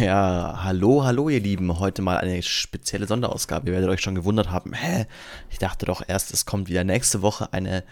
[0.00, 1.78] Ja, hallo, hallo ihr Lieben.
[1.78, 3.68] Heute mal eine spezielle Sonderausgabe.
[3.68, 5.06] Ihr werdet euch schon gewundert haben, hä?
[5.50, 7.84] Ich dachte doch erst, es kommt wieder nächste Woche eine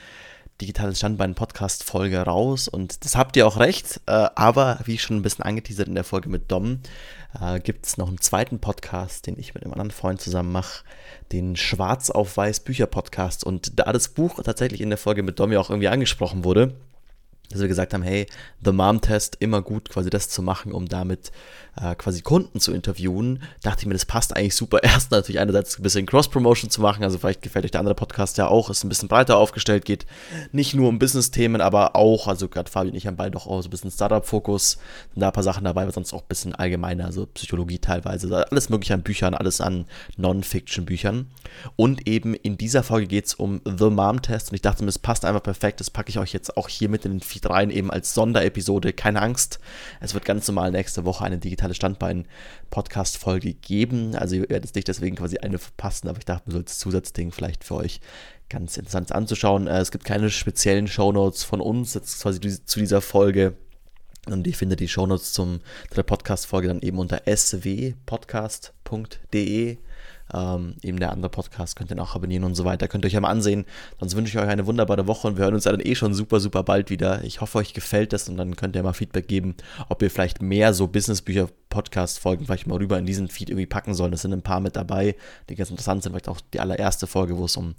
[0.61, 5.45] digitales Standbein-Podcast-Folge raus und das habt ihr auch recht, äh, aber wie schon ein bisschen
[5.45, 6.81] angeteasert in der Folge mit Dom,
[7.41, 10.85] äh, gibt es noch einen zweiten Podcast, den ich mit einem anderen Freund zusammen mache,
[11.31, 15.39] den Schwarz auf Weiß Bücher Podcast und da das Buch tatsächlich in der Folge mit
[15.39, 16.75] Dom ja auch irgendwie angesprochen wurde,
[17.53, 18.27] dass wir gesagt haben, hey,
[18.65, 21.33] The Mom Test, immer gut quasi das zu machen, um damit
[21.81, 24.83] äh, quasi Kunden zu interviewen, dachte ich mir, das passt eigentlich super.
[24.83, 28.39] Erst natürlich einerseits ein bisschen Cross-Promotion zu machen, also vielleicht gefällt euch der andere Podcast
[28.39, 30.07] ja auch, ist ein bisschen breiter aufgestellt, geht
[30.53, 33.63] nicht nur um Business-Themen, aber auch, also gerade Fabi und ich haben beide doch auch
[33.63, 34.79] so ein bisschen Startup-Fokus,
[35.15, 38.69] da ein paar Sachen dabei, aber sonst auch ein bisschen allgemeiner, also Psychologie teilweise, alles
[38.69, 41.31] mögliche an Büchern, alles an Non-Fiction-Büchern.
[41.77, 44.89] Und eben in dieser Folge geht es um The Mom Test und ich dachte mir,
[44.91, 47.49] es passt einfach perfekt, das packe ich euch jetzt auch hier mit in den Feed
[47.49, 49.59] rein, eben als Sonderepisode, keine Angst,
[50.01, 54.15] es wird ganz normal nächste Woche eine digitale digitale Standbein-Podcast-Folge geben.
[54.17, 57.31] Also ihr werdet nicht deswegen quasi eine verpassen, aber ich dachte mir so als Zusatzding
[57.31, 58.01] vielleicht für euch
[58.49, 59.69] ganz interessant anzuschauen.
[59.69, 63.55] Äh, es gibt keine speziellen Shownotes von uns jetzt quasi zu dieser Folge.
[64.27, 69.79] Und ich finde die Shownotes zum, zu der Podcast-Folge dann eben unter swpodcast.de.
[70.33, 72.89] Ähm, eben der andere Podcast könnt ihr auch abonnieren und so weiter.
[72.89, 73.65] Könnt ihr euch ja mal ansehen.
[74.01, 76.15] Sonst wünsche ich euch eine wunderbare Woche und wir hören uns ja dann eh schon
[76.15, 77.23] super, super bald wieder.
[77.25, 79.57] Ich hoffe, euch gefällt das und dann könnt ihr mal Feedback geben,
[79.89, 83.95] ob ihr vielleicht mehr so Businessbücher Podcast-Folgen vielleicht mal rüber in diesen Feed irgendwie packen
[83.95, 84.13] sollen.
[84.13, 85.17] Es sind ein paar mit dabei,
[85.49, 86.13] die ganz interessant sind.
[86.13, 87.75] Vielleicht auch die allererste Folge, wo es um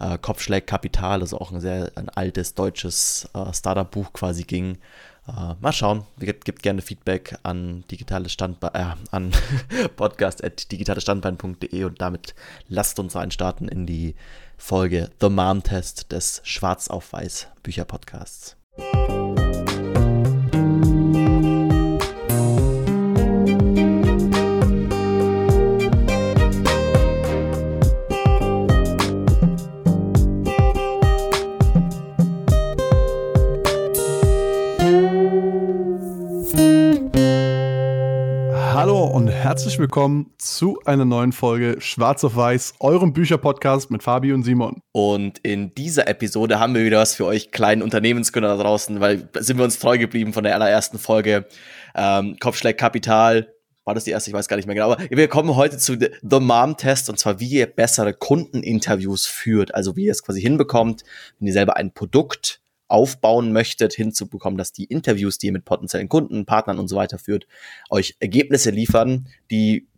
[0.00, 4.78] äh, Kopfschläg Kapital, also auch ein sehr ein altes deutsches äh, Startup-Buch quasi ging.
[5.26, 6.04] Uh, mal schauen.
[6.18, 9.32] Gebt, gebt, gerne Feedback an digitales Standbein, äh, an
[9.96, 12.34] podcast.digitalesstandbein.de und damit
[12.68, 14.16] lasst uns einstarten in die
[14.58, 18.56] Folge The Mom Test des Schwarz auf Weiß Bücher Podcasts.
[39.54, 44.80] Herzlich willkommen zu einer neuen Folge Schwarz auf Weiß, eurem Bücherpodcast mit Fabi und Simon.
[44.90, 49.28] Und in dieser Episode haben wir wieder was für euch kleinen Unternehmensgründer da draußen, weil
[49.34, 51.46] sind wir uns treu geblieben von der allerersten Folge.
[51.94, 53.54] Ähm, Kopfschläg Kapital,
[53.84, 54.30] war das die erste?
[54.30, 54.92] Ich weiß gar nicht mehr genau.
[54.92, 59.74] Aber wir kommen heute zu The Mom Test und zwar, wie ihr bessere Kundeninterviews führt.
[59.74, 61.04] Also wie ihr es quasi hinbekommt,
[61.38, 66.08] wenn ihr selber ein Produkt aufbauen möchtet, hinzubekommen, dass die Interviews, die ihr mit potenziellen
[66.08, 67.46] Kunden, Partnern und so weiter führt,
[67.90, 69.88] euch Ergebnisse liefern, die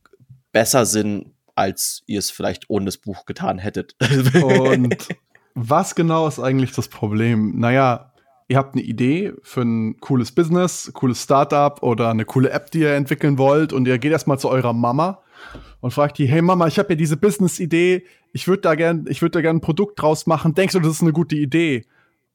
[0.53, 3.97] besser sind, als ihr es vielleicht ohne das Buch getan hättet.
[4.43, 5.09] Und
[5.55, 7.59] was genau ist eigentlich das Problem?
[7.59, 8.13] Naja,
[8.49, 12.81] ihr habt eine Idee für ein cooles Business, cooles Startup oder eine coole App, die
[12.81, 15.23] ihr entwickeln wollt und ihr geht erstmal zu eurer Mama
[15.81, 19.23] und fragt die, hey Mama, ich habe ja diese Business-Idee, ich würde da gern, ich
[19.23, 21.87] würde da gern ein Produkt draus machen, denkst du, das ist eine gute Idee?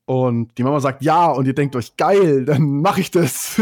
[0.06, 3.62] Und die Mama sagt ja und ihr denkt euch, geil, dann mache ich das.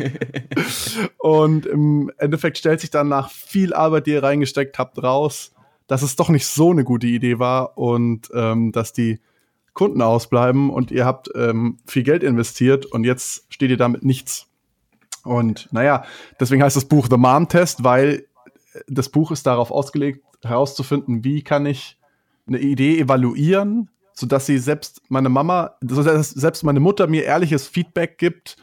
[1.18, 5.52] und im Endeffekt stellt sich dann nach viel Arbeit, die ihr reingesteckt habt, raus,
[5.86, 9.18] dass es doch nicht so eine gute Idee war und ähm, dass die
[9.72, 14.46] Kunden ausbleiben und ihr habt ähm, viel Geld investiert und jetzt steht ihr damit nichts.
[15.24, 16.04] Und naja,
[16.38, 18.26] deswegen heißt das Buch The Mom Test, weil
[18.88, 21.98] das Buch ist darauf ausgelegt, herauszufinden, wie kann ich
[22.46, 23.90] eine Idee evaluieren,
[24.20, 28.56] sodass sie selbst meine Mama, sodass selbst meine Mutter mir ehrliches Feedback gibt,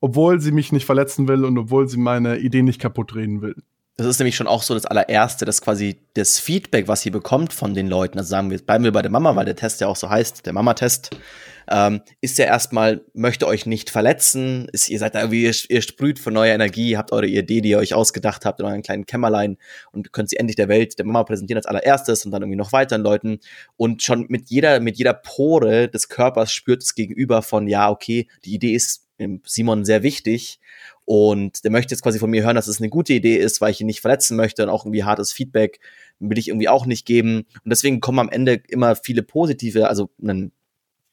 [0.00, 3.54] obwohl sie mich nicht verletzen will und obwohl sie meine Idee nicht kaputt reden will.
[3.96, 7.52] Das ist nämlich schon auch so das allererste, dass quasi das Feedback, was sie bekommt
[7.52, 9.86] von den Leuten, also sagen wir, bleiben wir bei der Mama, weil der Test ja
[9.86, 11.10] auch so heißt, der Mama-Test,
[11.70, 15.82] ähm, ist ja erstmal, möchte euch nicht verletzen, ist, ihr seid da irgendwie, ihr, ihr
[15.82, 19.06] sprüht von neuer Energie, habt eure Idee, die ihr euch ausgedacht habt in euren kleinen
[19.06, 19.56] Kämmerlein
[19.92, 22.72] und könnt sie endlich der Welt, der Mama präsentieren als allererstes und dann irgendwie noch
[22.72, 23.40] weiteren Leuten.
[23.76, 28.28] Und schon mit jeder, mit jeder Pore des Körpers spürt es gegenüber von, ja, okay,
[28.44, 29.04] die Idee ist
[29.44, 30.60] Simon sehr wichtig.
[31.04, 33.70] Und der möchte jetzt quasi von mir hören, dass es eine gute Idee ist, weil
[33.70, 35.80] ich ihn nicht verletzen möchte und auch irgendwie hartes Feedback
[36.18, 37.44] will ich irgendwie auch nicht geben.
[37.62, 40.52] Und deswegen kommen am Ende immer viele positive, also einen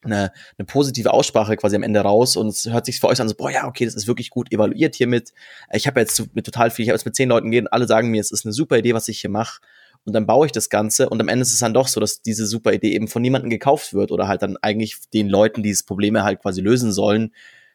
[0.04, 3.28] eine, eine positive Aussprache quasi am Ende raus und es hört sich für euch an
[3.28, 5.32] so, boah, ja, okay, das ist wirklich gut evaluiert hiermit.
[5.72, 8.10] Ich habe jetzt mit total viel, ich habe jetzt mit zehn Leuten gehen, alle sagen
[8.10, 9.60] mir, es ist eine super Idee, was ich hier mache.
[10.04, 12.22] Und dann baue ich das Ganze und am Ende ist es dann doch so, dass
[12.22, 15.68] diese super Idee eben von niemandem gekauft wird oder halt dann eigentlich den Leuten, die
[15.68, 17.32] diese Probleme halt quasi lösen sollen,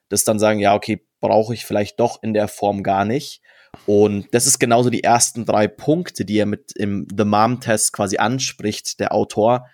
[0.10, 3.42] das dann sagen, ja, okay, brauche ich vielleicht doch in der Form gar nicht.
[3.86, 7.94] Und das ist genauso die ersten drei Punkte, die er mit im The Mom Test
[7.94, 9.68] quasi anspricht, der Autor,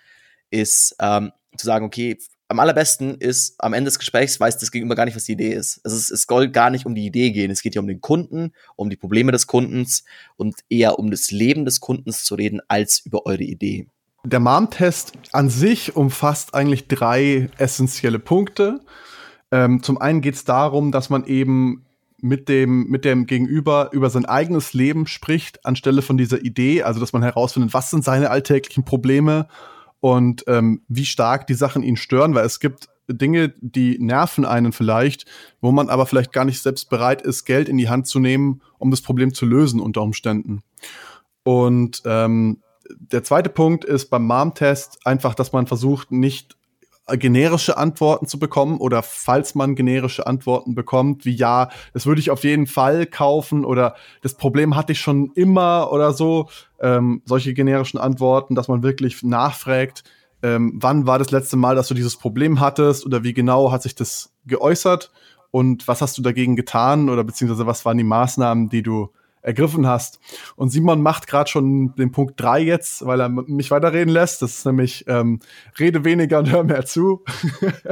[0.50, 2.18] ist ähm, zu sagen, okay,
[2.54, 5.52] am allerbesten ist, am Ende des Gesprächs weiß das Gegenüber gar nicht, was die Idee
[5.52, 5.80] ist.
[5.82, 7.50] Also es, es soll gar nicht um die Idee gehen.
[7.50, 10.04] Es geht ja um den Kunden, um die Probleme des Kundens
[10.36, 13.88] und eher um das Leben des Kundens zu reden, als über eure Idee.
[14.24, 18.80] Der MAM-Test an sich umfasst eigentlich drei essentielle Punkte.
[19.50, 21.84] Ähm, zum einen geht es darum, dass man eben
[22.18, 27.00] mit dem, mit dem Gegenüber über sein eigenes Leben spricht, anstelle von dieser Idee, also
[27.00, 29.48] dass man herausfindet, was sind seine alltäglichen Probleme
[30.04, 34.72] und ähm, wie stark die Sachen ihn stören, weil es gibt Dinge, die nerven einen
[34.72, 35.24] vielleicht,
[35.62, 38.60] wo man aber vielleicht gar nicht selbst bereit ist, Geld in die Hand zu nehmen,
[38.76, 40.62] um das Problem zu lösen unter Umständen.
[41.42, 42.60] Und ähm,
[42.90, 46.58] der zweite Punkt ist beim MAM-Test einfach, dass man versucht, nicht
[47.06, 52.30] generische Antworten zu bekommen oder falls man generische Antworten bekommt, wie ja, das würde ich
[52.30, 56.48] auf jeden Fall kaufen oder das Problem hatte ich schon immer oder so,
[56.80, 60.02] ähm, solche generischen Antworten, dass man wirklich nachfragt,
[60.42, 63.82] ähm, wann war das letzte Mal, dass du dieses Problem hattest oder wie genau hat
[63.82, 65.10] sich das geäußert
[65.50, 69.10] und was hast du dagegen getan oder beziehungsweise was waren die Maßnahmen, die du
[69.44, 70.18] ergriffen hast.
[70.56, 74.42] Und Simon macht gerade schon den Punkt drei jetzt, weil er mich weiterreden lässt.
[74.42, 75.40] Das ist nämlich ähm,
[75.78, 77.22] rede weniger und hör mehr zu.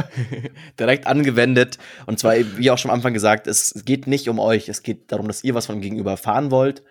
[0.80, 1.78] Direkt angewendet.
[2.06, 4.68] Und zwar, wie auch schon am Anfang gesagt, es geht nicht um euch.
[4.68, 6.82] Es geht darum, dass ihr was von dem Gegenüber erfahren wollt.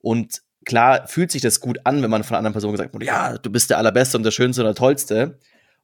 [0.00, 3.04] Und klar fühlt sich das gut an, wenn man von einer anderen Person gesagt wird,
[3.04, 5.38] ja, du bist der Allerbeste und der Schönste und der Tollste.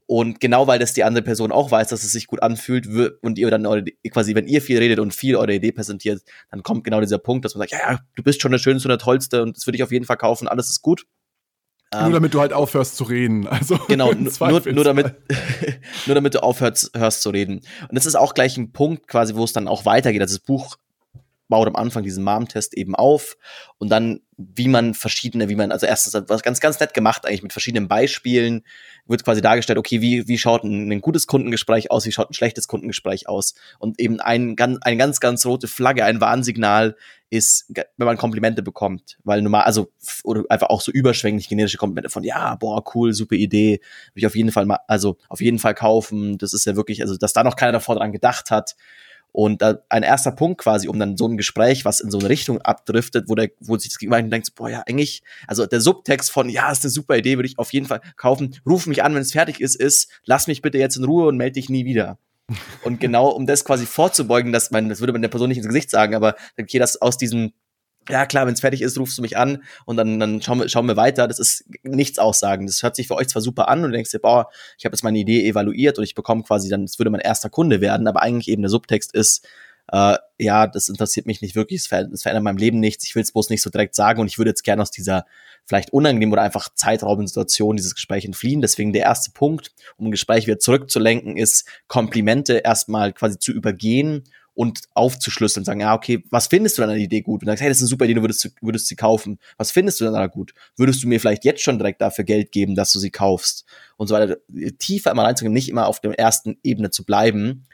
[0.06, 2.86] Und genau weil das die andere Person auch weiß, dass es sich gut anfühlt
[3.22, 6.62] und ihr dann eure, quasi, wenn ihr viel redet und viel eure Idee präsentiert, dann
[6.62, 8.90] kommt genau dieser Punkt, dass man sagt, ja, ja, du bist schon der Schönste und
[8.90, 11.06] der Tollste und das würde ich auf jeden Fall kaufen, alles ist gut.
[11.92, 13.48] Nur ähm, damit du halt aufhörst zu reden.
[13.56, 15.14] Also genau, nur, nur, damit,
[16.06, 17.60] nur damit du aufhörst hörst zu reden.
[17.88, 20.20] Und das ist auch gleich ein Punkt quasi, wo es dann auch weitergeht.
[20.20, 20.76] Also das Buch
[21.48, 23.36] baut am Anfang diesen Mom-Test eben auf
[23.78, 27.42] und dann, wie man verschiedene, wie man, also erstens was ganz, ganz nett gemacht eigentlich
[27.42, 28.64] mit verschiedenen Beispielen,
[29.06, 32.34] wird quasi dargestellt, okay, wie, wie schaut ein, ein gutes Kundengespräch aus, wie schaut ein
[32.34, 36.96] schlechtes Kundengespräch aus und eben ein, eine ganz, ganz rote Flagge, ein Warnsignal
[37.30, 39.90] ist, wenn man Komplimente bekommt, weil normal, also,
[40.22, 43.80] oder einfach auch so überschwänglich generische Komplimente von, ja, boah, cool, super Idee,
[44.14, 47.02] will ich auf jeden Fall mal, also, auf jeden Fall kaufen, das ist ja wirklich,
[47.02, 48.76] also, dass da noch keiner davor dran gedacht hat,
[49.32, 52.62] und ein erster Punkt quasi, um dann so ein Gespräch, was in so eine Richtung
[52.62, 56.48] abdriftet, wo der, wo sich das Gegenüber denkt, boah, ja, eigentlich, also der Subtext von,
[56.48, 58.56] ja, ist eine super Idee, würde ich auf jeden Fall kaufen.
[58.64, 61.36] Ruf mich an, wenn es fertig ist, ist, lass mich bitte jetzt in Ruhe und
[61.36, 62.18] melde dich nie wieder.
[62.82, 65.66] Und genau, um das quasi vorzubeugen, dass man, das würde man der Person nicht ins
[65.66, 67.52] Gesicht sagen, aber okay, dass aus diesem
[68.08, 70.68] ja klar, wenn es fertig ist, rufst du mich an und dann, dann schauen, wir,
[70.68, 71.28] schauen wir weiter.
[71.28, 72.66] Das ist nichts aussagen.
[72.66, 74.48] Das hört sich für euch zwar super an und du denkst dir, boah,
[74.78, 77.50] ich habe jetzt meine Idee evaluiert und ich bekomme quasi dann, das würde mein erster
[77.50, 79.46] Kunde werden, aber eigentlich eben der Subtext ist,
[79.92, 83.22] äh, ja, das interessiert mich nicht wirklich, es verändert, verändert meinem Leben nichts, ich will
[83.22, 85.26] es bloß nicht so direkt sagen und ich würde jetzt gerne aus dieser
[85.64, 88.60] vielleicht unangenehmen oder einfach zeitraubenden Situation dieses Gespräch entfliehen.
[88.60, 94.24] Deswegen der erste Punkt, um ein Gespräch wieder zurückzulenken, ist Komplimente erstmal quasi zu übergehen
[94.56, 97.42] und aufzuschlüsseln, sagen, ja, okay, was findest du an der Idee gut?
[97.42, 99.38] Und dann sagst, hey, das ist eine super Idee, du würdest, würdest sie kaufen.
[99.58, 100.54] Was findest du dann da gut?
[100.76, 103.66] Würdest du mir vielleicht jetzt schon direkt dafür Geld geben, dass du sie kaufst?
[103.98, 104.38] Und so weiter.
[104.78, 107.66] Tiefer immer reinzugehen, nicht immer auf der ersten Ebene zu bleiben,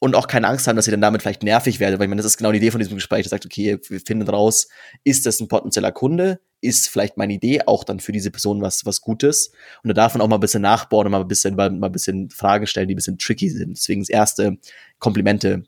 [0.00, 2.22] und auch keine Angst haben, dass ihr dann damit vielleicht nervig werdet, weil ich meine,
[2.22, 3.22] das ist genau die Idee von diesem Gespräch.
[3.22, 4.68] Das sagt, okay, wir finden raus,
[5.04, 6.40] ist das ein potenzieller Kunde?
[6.62, 9.52] Ist vielleicht meine Idee auch dann für diese Person was, was Gutes?
[9.82, 11.88] Und da darf man auch mal ein bisschen nachbauen und mal ein bisschen, mal, mal
[11.88, 13.76] ein bisschen Fragen stellen, die ein bisschen tricky sind.
[13.76, 14.56] Deswegen das erste
[14.98, 15.64] Komplimente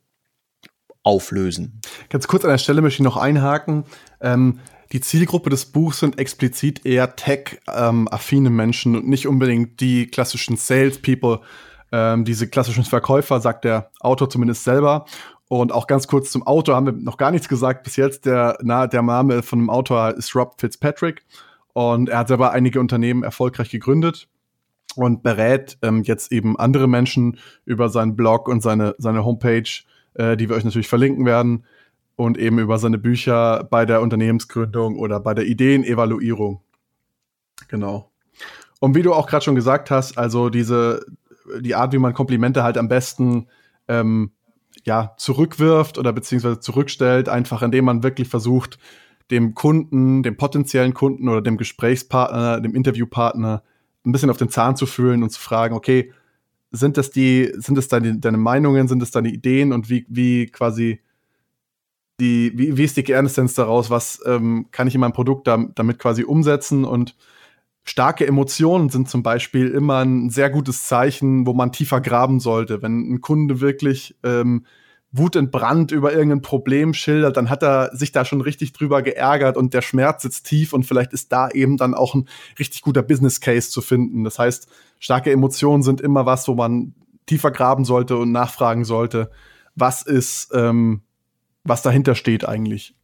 [1.03, 1.81] auflösen.
[2.09, 3.85] Ganz kurz an der Stelle möchte ich noch einhaken.
[4.21, 4.61] Ähm,
[4.93, 10.57] die Zielgruppe des Buchs sind explizit eher tech-affine ähm, Menschen und nicht unbedingt die klassischen
[10.57, 11.41] Salespeople,
[11.93, 15.07] ähm, diese klassischen Verkäufer, sagt der Autor zumindest selber.
[15.49, 18.27] Und auch ganz kurz zum Autor haben wir noch gar nichts gesagt bis jetzt.
[18.27, 21.25] Der, na, der Name von dem Autor ist Rob Fitzpatrick
[21.73, 24.29] und er hat selber einige Unternehmen erfolgreich gegründet
[24.97, 29.69] und berät ähm, jetzt eben andere Menschen über seinen Blog und seine, seine Homepage
[30.15, 31.65] äh, die wir euch natürlich verlinken werden.
[32.15, 36.61] Und eben über seine Bücher bei der Unternehmensgründung oder bei der Ideenevaluierung.
[37.69, 38.11] Genau.
[38.81, 41.07] Und wie du auch gerade schon gesagt hast, also diese,
[41.61, 43.49] die Art, wie man Komplimente halt am besten
[43.89, 44.33] ähm,
[44.85, 48.79] ja, zurückwirft oder beziehungsweise zurückstellt, einfach indem man wirklich versucht,
[49.31, 53.63] dem Kunden, dem potenziellen Kunden oder dem Gesprächspartner, dem Interviewpartner
[54.05, 56.13] ein bisschen auf den Zahn zu fühlen und zu fragen, okay,
[56.73, 59.73] sind das die, sind es deine, deine Meinungen, sind es deine Ideen?
[59.73, 61.01] Und wie, wie quasi
[62.19, 65.65] die, wie, wie ist die Kernessenz daraus, was ähm, kann ich in meinem Produkt da,
[65.75, 66.85] damit quasi umsetzen?
[66.85, 67.17] Und
[67.85, 72.83] starke Emotionen sind zum Beispiel immer ein sehr gutes Zeichen, wo man tiefer graben sollte.
[72.83, 74.67] Wenn ein Kunde wirklich ähm,
[75.13, 79.75] wutentbrannt über irgendein Problem schildert, dann hat er sich da schon richtig drüber geärgert und
[79.75, 82.29] der Schmerz sitzt tief und vielleicht ist da eben dann auch ein
[82.59, 84.25] richtig guter Business Case zu finden.
[84.25, 86.95] Das heißt, starke Emotionen sind immer was, wo man
[87.27, 89.31] tiefer graben sollte und nachfragen sollte,
[89.75, 91.03] was ist, ähm,
[91.63, 92.95] was dahinter steht eigentlich.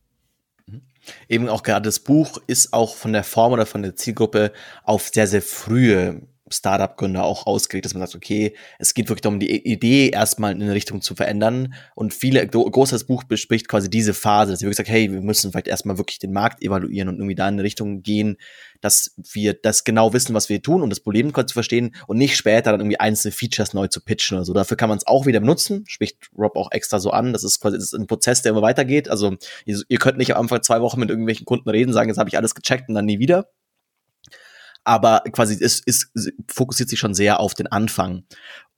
[1.29, 5.09] Eben auch gerade das Buch ist auch von der Form oder von der Zielgruppe auf
[5.09, 9.67] sehr, sehr frühe Startup-Gründer auch ausgelegt, dass man sagt, okay, es geht wirklich darum, die
[9.67, 11.75] Idee erstmal in eine Richtung zu verändern.
[11.95, 15.51] Und viele, großes Buch bespricht quasi diese Phase, dass sie wirklich sagt, hey, wir müssen
[15.53, 18.37] vielleicht erstmal wirklich den Markt evaluieren und irgendwie da in eine Richtung gehen,
[18.81, 22.37] dass wir das genau wissen, was wir tun, um das Problem zu verstehen und nicht
[22.37, 24.53] später dann irgendwie einzelne Features neu zu pitchen oder so.
[24.53, 27.33] Dafür kann man es auch wieder benutzen, spricht Rob auch extra so an.
[27.33, 29.09] Das ist quasi das ist ein Prozess, der immer weitergeht.
[29.09, 32.19] Also ihr, ihr könnt nicht am Anfang zwei Wochen mit irgendwelchen Kunden reden, sagen, jetzt
[32.19, 33.49] habe ich alles gecheckt und dann nie wieder
[34.89, 36.11] aber quasi es, es
[36.51, 38.25] fokussiert sich schon sehr auf den Anfang.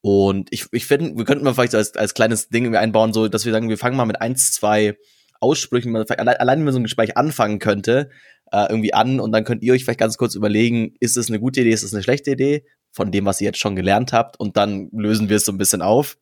[0.00, 3.44] Und ich, ich finde, wir könnten mal vielleicht als, als kleines Ding einbauen, so dass
[3.44, 4.96] wir sagen, wir fangen mal mit eins, zwei
[5.38, 8.10] Aussprüchen, man allein, allein wenn man so ein Gespräch anfangen könnte,
[8.50, 11.38] äh, irgendwie an und dann könnt ihr euch vielleicht ganz kurz überlegen, ist es eine
[11.38, 14.38] gute Idee, ist es eine schlechte Idee von dem, was ihr jetzt schon gelernt habt
[14.40, 16.18] und dann lösen wir es so ein bisschen auf.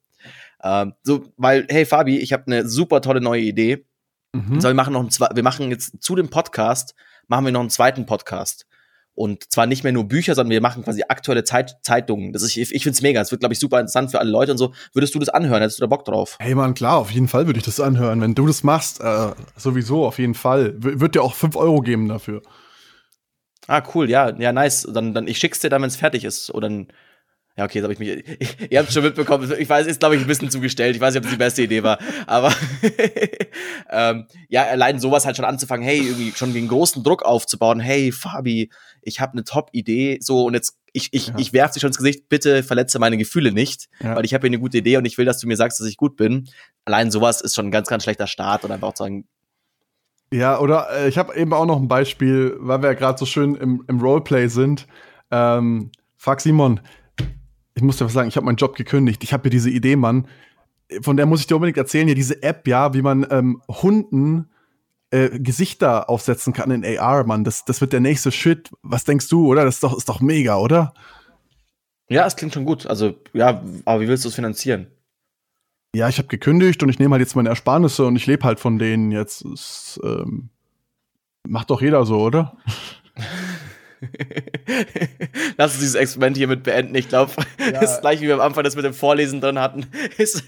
[0.62, 3.86] Ähm, so, weil, hey Fabi, ich habe eine super tolle neue Idee.
[4.34, 4.60] Mhm.
[4.60, 6.94] So, wir machen noch ein, wir machen jetzt zu dem Podcast,
[7.26, 8.67] machen wir noch einen zweiten Podcast.
[9.18, 12.32] Und zwar nicht mehr nur Bücher, sondern wir machen quasi aktuelle Zeit Zeitungen.
[12.32, 13.20] Das ist, ich ich finde es mega.
[13.20, 14.72] Es wird, glaube ich, super interessant für alle Leute und so.
[14.92, 15.60] Würdest du das anhören?
[15.60, 16.36] Hättest du da Bock drauf?
[16.38, 18.20] Hey Mann, klar, auf jeden Fall würde ich das anhören.
[18.20, 20.74] Wenn du das machst, äh, sowieso, auf jeden Fall.
[20.78, 22.42] W wird dir auch 5 Euro geben dafür.
[23.66, 24.86] Ah, cool, ja, ja, nice.
[24.88, 26.54] Dann, dann ich schick's dir dann, wenn es fertig ist.
[26.54, 26.86] Oder dann
[27.58, 28.24] ja, okay, jetzt habe ich mich.
[28.38, 29.52] Ich, ihr habt schon mitbekommen.
[29.58, 30.94] Ich weiß, ist glaube ich ein bisschen zugestellt.
[30.94, 31.98] Ich weiß nicht, ob das die beste Idee war,
[32.28, 32.54] aber
[33.90, 35.84] ähm, ja, allein sowas halt schon anzufangen.
[35.84, 37.80] Hey, irgendwie schon den großen Druck aufzubauen.
[37.80, 38.70] Hey, Fabi,
[39.02, 40.18] ich habe eine Top-Idee.
[40.20, 41.34] So und jetzt ich ich ja.
[41.36, 42.28] ich werf dir schon ins Gesicht.
[42.28, 44.14] Bitte verletze meine Gefühle nicht, ja.
[44.14, 45.88] weil ich habe hier eine gute Idee und ich will, dass du mir sagst, dass
[45.88, 46.48] ich gut bin.
[46.84, 49.26] Allein sowas ist schon ein ganz ganz schlechter Start und einfach auch sagen.
[50.32, 53.26] Ja, oder äh, ich habe eben auch noch ein Beispiel, weil wir ja gerade so
[53.26, 54.86] schön im, im Roleplay sind.
[55.32, 56.80] Ähm, Fuck Simon,
[57.78, 59.22] ich muss dir was sagen, ich habe meinen Job gekündigt.
[59.22, 60.26] Ich habe hier diese Idee, Mann.
[61.00, 62.08] Von der muss ich dir unbedingt erzählen.
[62.08, 64.50] Ja, diese App, ja, wie man ähm, Hunden
[65.10, 67.44] äh, Gesichter aufsetzen kann in AR, Mann.
[67.44, 68.70] Das, das wird der nächste Shit.
[68.82, 69.64] Was denkst du, oder?
[69.64, 70.92] Das ist doch, ist doch mega, oder?
[72.08, 72.84] Ja, es klingt schon gut.
[72.84, 74.88] Also, ja, aber wie willst du es finanzieren?
[75.94, 78.58] Ja, ich habe gekündigt und ich nehme halt jetzt meine Ersparnisse und ich lebe halt
[78.58, 79.44] von denen jetzt.
[79.44, 80.50] Das, ähm,
[81.46, 82.56] macht doch jeder so, oder?
[85.56, 86.94] Lass uns dieses Experiment hiermit beenden.
[86.94, 87.80] Ich glaube, ja.
[87.80, 89.86] ist gleich wie wir am Anfang das mit dem Vorlesen drin hatten.
[90.18, 90.44] Ist,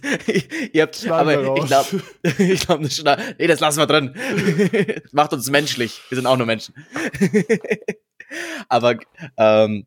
[0.73, 2.03] ihr habt, aber ich glaube,
[2.39, 2.89] ich glaube,
[3.39, 4.15] nee, das lassen wir drin.
[5.13, 6.01] Macht uns menschlich.
[6.09, 6.75] Wir sind auch nur Menschen.
[8.69, 8.97] aber
[9.37, 9.87] ähm,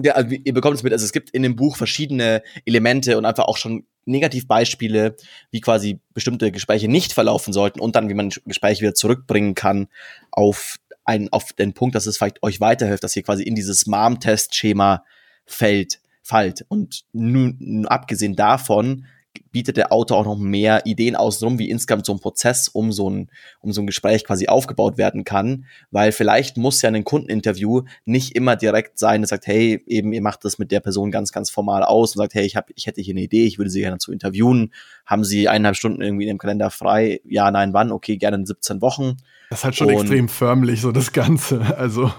[0.00, 3.24] ja, also ihr bekommt es mit, also es gibt in dem Buch verschiedene Elemente und
[3.24, 5.16] einfach auch schon Negativbeispiele,
[5.50, 9.88] wie quasi bestimmte Gespräche nicht verlaufen sollten und dann, wie man Gespräche wieder zurückbringen kann
[10.30, 13.86] auf ein, auf den Punkt, dass es vielleicht euch weiterhilft, dass ihr quasi in dieses
[13.86, 15.04] MAM-Test-Schema
[15.44, 16.64] fällt, fallt.
[16.68, 19.06] Und nun, abgesehen davon
[19.52, 23.08] bietet der Autor auch noch mehr Ideen außenrum, wie insgesamt so ein Prozess um so
[23.08, 23.30] ein,
[23.60, 28.34] um so ein Gespräch quasi aufgebaut werden kann, weil vielleicht muss ja ein Kundeninterview nicht
[28.34, 31.50] immer direkt sein, das sagt, hey, eben ihr macht das mit der Person ganz, ganz
[31.50, 33.80] formal aus und sagt, hey, ich hab, ich hätte hier eine Idee, ich würde sie
[33.80, 34.72] gerne zu interviewen,
[35.06, 38.46] haben sie eineinhalb Stunden irgendwie in dem Kalender frei, ja, nein, wann, okay, gerne in
[38.46, 39.16] 17 Wochen.
[39.50, 42.10] Das ist halt schon und extrem förmlich, so das Ganze, also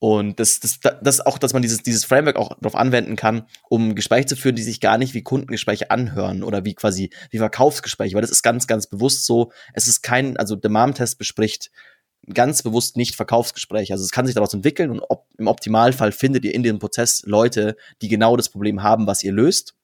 [0.00, 3.96] und das, das, das auch, dass man dieses, dieses Framework auch darauf anwenden kann, um
[3.96, 8.14] Gespräche zu führen, die sich gar nicht wie Kundengespräche anhören oder wie quasi wie Verkaufsgespräche,
[8.14, 9.50] weil das ist ganz, ganz bewusst so.
[9.72, 11.70] Es ist kein, also der MAM-Test bespricht
[12.32, 13.92] ganz bewusst nicht Verkaufsgespräche.
[13.92, 17.22] Also es kann sich daraus entwickeln und ob, im Optimalfall findet ihr in dem Prozess
[17.26, 19.74] Leute, die genau das Problem haben, was ihr löst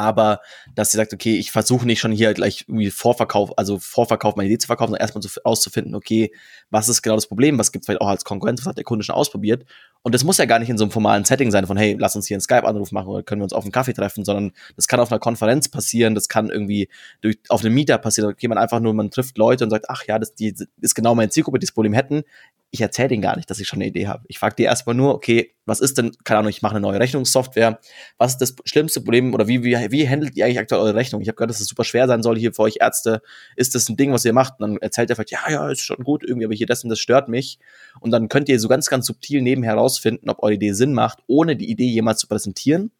[0.00, 0.40] aber
[0.74, 4.48] dass sie sagt, okay, ich versuche nicht schon hier gleich irgendwie Vorverkauf, also Vorverkauf meine
[4.48, 6.32] Idee zu verkaufen, sondern erstmal so auszufinden, okay,
[6.70, 8.84] was ist genau das Problem, was gibt es vielleicht auch als Konkurrenz, was hat der
[8.84, 9.64] Kunde schon ausprobiert.
[10.02, 12.16] Und das muss ja gar nicht in so einem formalen Setting sein von, hey, lass
[12.16, 14.88] uns hier einen Skype-Anruf machen oder können wir uns auf einen Kaffee treffen, sondern das
[14.88, 16.88] kann auf einer Konferenz passieren, das kann irgendwie
[17.20, 20.04] durch, auf einem Mieter passieren, okay, man einfach nur, man trifft Leute und sagt, ach
[20.06, 22.24] ja, das die, ist genau meine Zielgruppe, die das Problem hätten
[22.72, 24.24] ich erzähle denen gar nicht, dass ich schon eine Idee habe.
[24.28, 27.00] Ich frage die erstmal nur, okay, was ist denn, keine Ahnung, ich mache eine neue
[27.00, 27.80] Rechnungssoftware.
[28.16, 31.20] Was ist das schlimmste Problem oder wie, wie, wie handelt ihr eigentlich aktuell eure Rechnung?
[31.20, 33.22] Ich habe gehört, dass es super schwer sein soll hier für euch Ärzte.
[33.56, 34.60] Ist das ein Ding, was ihr macht?
[34.60, 36.90] Und dann erzählt er vielleicht, ja, ja, ist schon gut irgendwie, aber hier das und
[36.90, 37.58] das stört mich.
[37.98, 41.18] Und dann könnt ihr so ganz, ganz subtil nebenher herausfinden, ob eure Idee Sinn macht,
[41.26, 42.92] ohne die Idee jemals zu präsentieren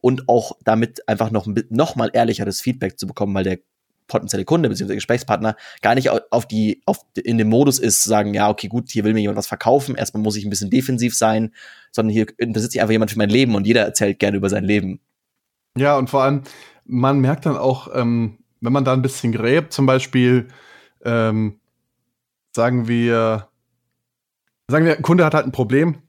[0.00, 3.58] und auch damit einfach noch, noch mal ehrlicheres Feedback zu bekommen, weil der
[4.12, 4.94] potenzielle Kunde bzw.
[4.94, 8.90] Gesprächspartner gar nicht auf die, auf, in dem Modus ist, zu sagen, ja, okay, gut,
[8.90, 11.52] hier will mir jemand was verkaufen, erstmal muss ich ein bisschen defensiv sein,
[11.90, 14.64] sondern hier interessiert sich einfach jemand für mein Leben und jeder erzählt gerne über sein
[14.64, 15.00] Leben.
[15.76, 16.42] Ja, und vor allem,
[16.84, 20.48] man merkt dann auch, ähm, wenn man da ein bisschen gräbt, zum Beispiel,
[21.04, 21.58] ähm,
[22.54, 23.48] sagen wir,
[24.68, 26.02] sagen wir, ein Kunde hat halt ein Problem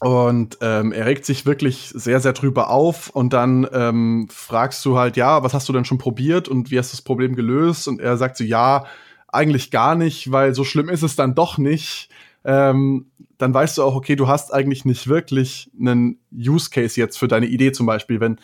[0.00, 4.98] und ähm, er regt sich wirklich sehr, sehr drüber auf und dann ähm, fragst du
[4.98, 7.86] halt, ja, was hast du denn schon probiert und wie hast du das Problem gelöst?
[7.88, 8.84] Und er sagt so, ja,
[9.28, 12.08] eigentlich gar nicht, weil so schlimm ist es dann doch nicht.
[12.44, 13.06] Ähm,
[13.38, 17.28] dann weißt du auch, okay, du hast eigentlich nicht wirklich einen Use Case jetzt für
[17.28, 18.38] deine Idee zum Beispiel, wenn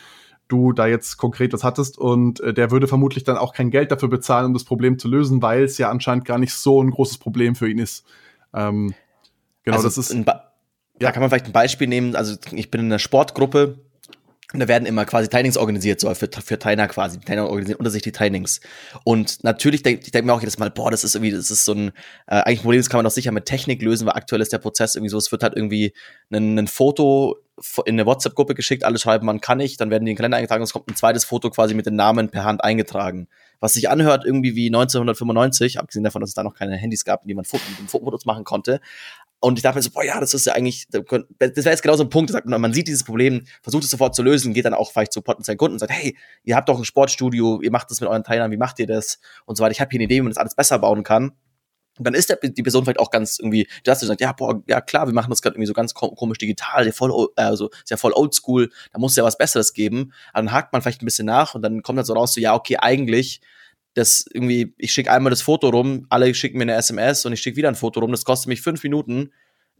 [0.47, 3.91] du da jetzt konkret was hattest und äh, der würde vermutlich dann auch kein Geld
[3.91, 6.91] dafür bezahlen, um das Problem zu lösen, weil es ja anscheinend gar nicht so ein
[6.91, 8.05] großes Problem für ihn ist.
[8.53, 8.93] Ähm,
[9.63, 10.25] genau, also das ist.
[11.01, 12.15] Da kann man vielleicht ein Beispiel nehmen.
[12.15, 13.79] Also ich bin in einer Sportgruppe
[14.53, 17.19] und da werden immer quasi Trainings organisiert, so für, für Trainer quasi.
[17.19, 18.59] Die Trainer organisieren unter sich die Trainings.
[19.03, 21.65] Und natürlich denke ich denk mir auch jedes Mal, boah, das ist irgendwie, das ist
[21.65, 21.87] so ein,
[22.27, 24.51] äh, eigentlich ein Problem, das kann man auch sicher mit Technik lösen, weil aktuell ist
[24.51, 25.93] der Prozess irgendwie so, es wird halt irgendwie
[26.31, 27.37] ein, ein Foto
[27.85, 30.37] in eine WhatsApp-Gruppe geschickt, alle schreiben, man kann nicht, dann werden die in den Kalender
[30.37, 33.27] eingetragen und es kommt ein zweites Foto quasi mit den Namen per Hand eingetragen.
[33.59, 37.23] Was sich anhört irgendwie wie 1995, abgesehen davon, dass es da noch keine Handys gab,
[37.23, 38.81] die man Fotos machen konnte.
[39.43, 41.95] Und ich dachte mir so, boah, ja, das ist ja eigentlich, das wäre jetzt genau
[41.95, 44.91] so ein Punkt, man sieht dieses Problem, versucht es sofort zu lösen, geht dann auch
[44.91, 48.01] vielleicht zu potenziellen Kunden und sagt, hey, ihr habt doch ein Sportstudio, ihr macht das
[48.01, 49.19] mit euren Teilnehmern, wie macht ihr das?
[49.45, 49.71] Und so weiter.
[49.71, 51.31] Ich habe hier eine Idee, wie man das alles besser bauen kann.
[51.97, 54.61] Und dann ist der, die Person vielleicht auch ganz irgendwie, du hast gesagt, ja, boah,
[54.67, 57.97] ja klar, wir machen das gerade irgendwie so ganz komisch digital, sehr voll, also sehr
[57.97, 60.13] voll oldschool, da muss es ja was Besseres geben.
[60.33, 62.39] Aber dann hakt man vielleicht ein bisschen nach und dann kommt dann so raus, so,
[62.39, 63.41] ja, okay, eigentlich
[63.93, 67.41] das irgendwie, ich schicke einmal das Foto rum, alle schicken mir eine SMS und ich
[67.41, 69.31] schicke wieder ein Foto rum, das kostet mich fünf Minuten.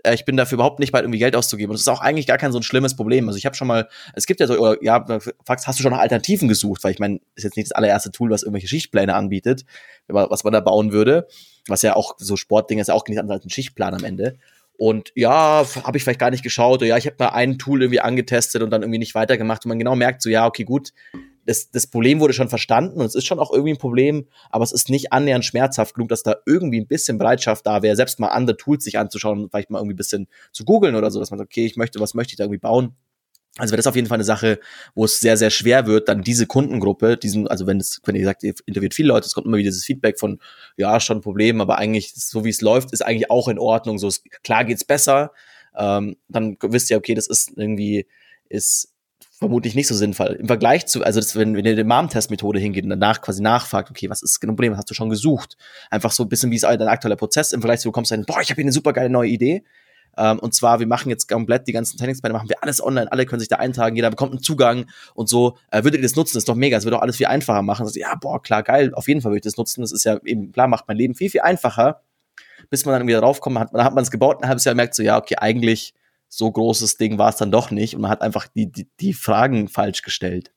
[0.04, 1.72] Äh, ich bin dafür überhaupt nicht bereit, irgendwie Geld auszugeben.
[1.72, 3.28] Und das ist auch eigentlich gar kein so ein schlimmes Problem.
[3.28, 5.06] Also ich habe schon mal, es gibt ja so, oder, ja,
[5.46, 6.84] fragst, hast du schon nach Alternativen gesucht?
[6.84, 9.66] Weil ich meine, ist jetzt nicht das allererste Tool, was irgendwelche Schichtpläne anbietet,
[10.08, 11.28] was man da bauen würde.
[11.68, 14.38] Was ja auch, so Sportding ist ja auch nicht anders als ein Schichtplan am Ende.
[14.78, 16.80] Und ja, habe ich vielleicht gar nicht geschaut.
[16.80, 19.64] Oder ja, ich habe mal ein Tool irgendwie angetestet und dann irgendwie nicht weitergemacht.
[19.64, 20.92] Und man genau merkt so, ja, okay, gut,
[21.46, 24.64] das, das Problem wurde schon verstanden und es ist schon auch irgendwie ein Problem, aber
[24.64, 28.20] es ist nicht annähernd schmerzhaft genug, dass da irgendwie ein bisschen Bereitschaft da wäre, selbst
[28.20, 31.20] mal andere Tools sich anzuschauen und vielleicht mal irgendwie ein bisschen zu googeln oder so,
[31.20, 32.96] dass man sagt, okay, ich möchte, was möchte ich da irgendwie bauen?
[33.58, 34.60] Also wäre das auf jeden Fall eine Sache,
[34.96, 38.24] wo es sehr, sehr schwer wird, dann diese Kundengruppe, diesen, also wenn es, wenn ihr
[38.24, 40.40] sagt, ihr interviewt viele Leute, es kommt immer wieder dieses Feedback von,
[40.78, 43.98] ja, schon ein Problem, aber eigentlich, so wie es läuft, ist eigentlich auch in Ordnung.
[43.98, 45.34] So, ist, klar geht's besser.
[45.76, 48.08] Ähm, dann wisst ihr, okay, das ist irgendwie,
[48.48, 48.94] ist
[49.42, 50.38] vermutlich nicht so sinnvoll.
[50.40, 53.90] Im Vergleich zu, also das, wenn, wenn ihr die Mom-Test-Methode hingeht und danach quasi nachfragt,
[53.90, 55.58] okay, was ist das Problem, hast du schon gesucht?
[55.90, 58.24] Einfach so ein bisschen, wie ist dein aktueller Prozess im Vergleich zu, du kommst dann,
[58.24, 59.64] boah, ich habe hier eine super geile neue Idee.
[60.16, 63.26] Ähm, und zwar, wir machen jetzt komplett die ganzen Trainingspläne, machen wir alles online, alle
[63.26, 65.58] können sich da eintragen, jeder bekommt einen Zugang und so.
[65.72, 66.36] Äh, würdet ihr das nutzen?
[66.36, 67.88] Das ist doch mega, das wird doch alles viel einfacher machen.
[67.88, 69.82] Also, ja, boah, klar, geil, auf jeden Fall würde ich das nutzen.
[69.82, 72.02] Das ist ja eben, klar, macht mein Leben viel, viel einfacher.
[72.70, 74.76] Bis man dann irgendwie darauf kommt, hat, dann hat man es gebaut, ein halbes Jahr
[74.76, 75.96] merkt so, ja, okay, eigentlich
[76.34, 79.14] so großes Ding war es dann doch nicht und man hat einfach die, die, die
[79.14, 80.52] Fragen falsch gestellt.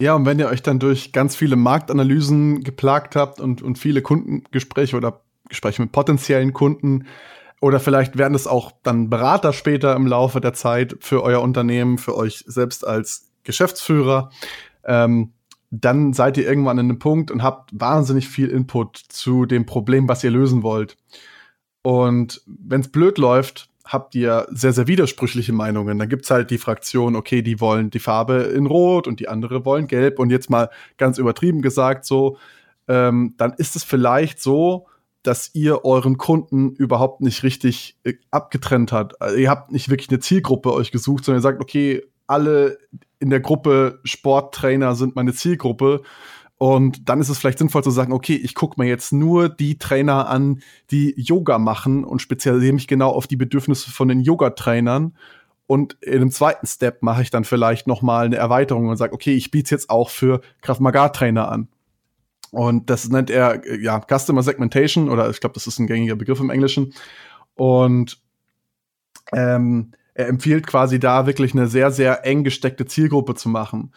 [0.00, 4.02] Ja, und wenn ihr euch dann durch ganz viele Marktanalysen geplagt habt und, und viele
[4.02, 7.06] Kundengespräche oder Gespräche mit potenziellen Kunden
[7.60, 11.98] oder vielleicht werden es auch dann Berater später im Laufe der Zeit für euer Unternehmen,
[11.98, 14.30] für euch selbst als Geschäftsführer,
[14.84, 15.32] ähm,
[15.70, 20.08] dann seid ihr irgendwann an einem Punkt und habt wahnsinnig viel Input zu dem Problem,
[20.08, 20.96] was ihr lösen wollt.
[21.82, 25.98] Und wenn es blöd läuft, habt ihr sehr, sehr widersprüchliche Meinungen.
[25.98, 29.64] Dann gibt's halt die Fraktion, okay, die wollen die Farbe in Rot und die andere
[29.64, 30.18] wollen Gelb.
[30.18, 32.36] Und jetzt mal ganz übertrieben gesagt, so,
[32.86, 34.86] ähm, dann ist es vielleicht so,
[35.22, 39.20] dass ihr euren Kunden überhaupt nicht richtig äh, abgetrennt habt.
[39.20, 42.78] Also ihr habt nicht wirklich eine Zielgruppe euch gesucht, sondern ihr sagt, okay, alle
[43.18, 46.02] in der Gruppe Sporttrainer sind meine Zielgruppe
[46.58, 49.78] und dann ist es vielleicht sinnvoll zu sagen, okay, ich gucke mir jetzt nur die
[49.78, 55.16] Trainer an, die Yoga machen und spezialisiere mich genau auf die Bedürfnisse von den Yoga-Trainern.
[55.68, 59.12] Und in einem zweiten Step mache ich dann vielleicht noch mal eine Erweiterung und sage,
[59.12, 61.68] okay, ich biete es jetzt auch für Krav Maga Trainer an.
[62.50, 66.40] Und das nennt er ja Customer Segmentation oder ich glaube, das ist ein gängiger Begriff
[66.40, 66.92] im Englischen.
[67.54, 68.20] Und
[69.32, 73.92] ähm, er empfiehlt quasi da wirklich eine sehr sehr eng gesteckte Zielgruppe zu machen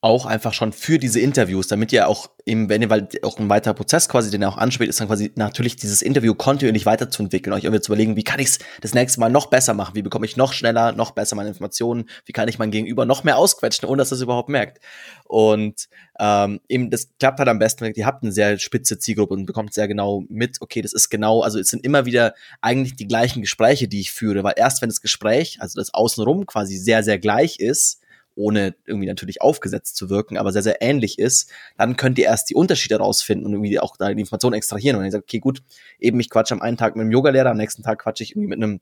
[0.00, 3.48] auch einfach schon für diese Interviews, damit ihr auch im, wenn ihr, weil auch ein
[3.48, 7.52] weiterer Prozess quasi, den er auch anspricht, ist dann quasi natürlich dieses Interview kontinuierlich weiterzuentwickeln,
[7.52, 10.02] euch irgendwie zu überlegen, wie kann ich es das nächste Mal noch besser machen, wie
[10.02, 13.38] bekomme ich noch schneller, noch besser meine Informationen, wie kann ich mein Gegenüber noch mehr
[13.38, 14.78] ausquetschen, ohne dass es überhaupt merkt.
[15.24, 15.88] Und
[16.20, 19.74] ähm, eben, das klappt halt am besten, ihr habt eine sehr spitze Zielgruppe und bekommt
[19.74, 23.42] sehr genau mit, okay, das ist genau, also es sind immer wieder eigentlich die gleichen
[23.42, 27.18] Gespräche, die ich führe, weil erst wenn das Gespräch, also das Außenrum quasi sehr, sehr
[27.18, 28.00] gleich ist,
[28.38, 32.48] ohne irgendwie natürlich aufgesetzt zu wirken, aber sehr, sehr ähnlich ist, dann könnt ihr erst
[32.48, 34.96] die Unterschiede rausfinden und irgendwie auch da die Informationen extrahieren.
[34.96, 35.62] Und dann sagt, okay, gut,
[35.98, 38.48] eben ich quatsche am einen Tag mit einem Yogalehrer, am nächsten Tag quatsche ich irgendwie
[38.48, 38.80] mit einem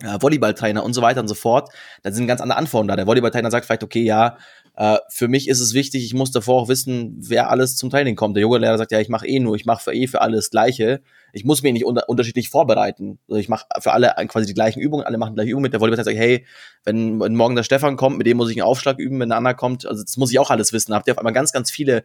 [0.00, 1.70] äh, Volleyballtrainer und so weiter und so fort,
[2.02, 2.96] da sind ganz andere Anforderungen da.
[2.96, 4.38] Der Volleyballtrainer sagt vielleicht, okay, ja,
[4.76, 8.16] äh, für mich ist es wichtig, ich muss davor auch wissen, wer alles zum Training
[8.16, 8.36] kommt.
[8.36, 11.02] Der Yoga-Lehrer sagt, ja, ich mache eh nur, ich mache eh für alles Gleiche.
[11.34, 13.18] Ich muss mich nicht unter unterschiedlich vorbereiten.
[13.28, 15.72] Also ich mache für alle quasi die gleichen Übungen, alle machen die gleiche Übung mit.
[15.72, 16.46] Der Volleyballtrainer sagt, hey,
[16.84, 19.38] wenn, wenn morgen der Stefan kommt, mit dem muss ich einen Aufschlag üben, wenn der
[19.38, 20.92] andere kommt, also das muss ich auch alles wissen.
[20.92, 22.04] Da habt ihr auf einmal ganz, ganz viele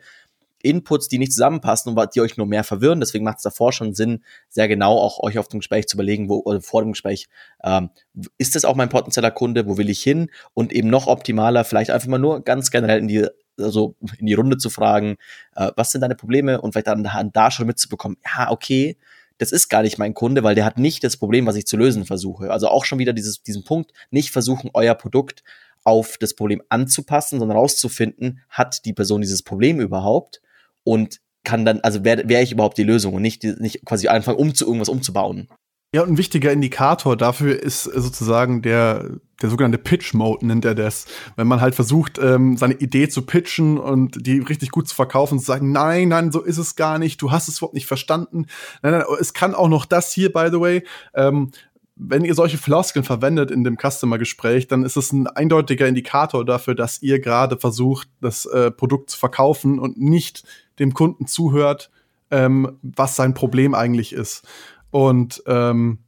[0.62, 3.00] Inputs, die nicht zusammenpassen und die euch nur mehr verwirren.
[3.00, 6.30] Deswegen macht es davor schon Sinn, sehr genau auch euch auf dem Gespräch zu überlegen,
[6.30, 7.28] wo oder vor dem Gespräch,
[7.64, 7.90] ähm,
[8.38, 10.30] ist das auch mein potenzieller Kunde, wo will ich hin?
[10.54, 14.34] Und eben noch optimaler, vielleicht einfach mal nur ganz generell in die, also in die
[14.34, 15.16] Runde zu fragen,
[15.56, 18.98] äh, was sind deine Probleme und vielleicht dann da schon mitzubekommen, ja, okay,
[19.40, 21.78] das ist gar nicht mein Kunde, weil der hat nicht das Problem, was ich zu
[21.78, 22.52] lösen versuche.
[22.52, 25.44] Also auch schon wieder dieses, diesen Punkt, nicht versuchen, euer Produkt
[25.84, 30.42] auf das Problem anzupassen, sondern rauszufinden, hat die Person dieses Problem überhaupt
[30.84, 34.38] und kann dann, also wäre wär ich überhaupt die Lösung und nicht, nicht quasi anfangen,
[34.38, 35.48] um zu irgendwas umzubauen.
[35.92, 39.10] Ja, und ein wichtiger Indikator dafür ist sozusagen der,
[39.42, 41.08] der sogenannte Pitch-Mode, nennt er das.
[41.36, 45.36] Wenn man halt versucht, ähm, seine Idee zu pitchen und die richtig gut zu verkaufen
[45.36, 47.88] und zu sagen, nein, nein, so ist es gar nicht, du hast es überhaupt nicht
[47.88, 48.46] verstanden.
[48.84, 50.84] Nein, nein, es kann auch noch das hier, by the way.
[51.16, 51.50] Ähm,
[51.96, 56.76] wenn ihr solche Floskeln verwendet in dem Customer-Gespräch, dann ist es ein eindeutiger Indikator dafür,
[56.76, 60.44] dass ihr gerade versucht, das äh, Produkt zu verkaufen und nicht
[60.78, 61.90] dem Kunden zuhört,
[62.30, 64.48] ähm, was sein Problem eigentlich ist.
[64.92, 66.00] Und ähm,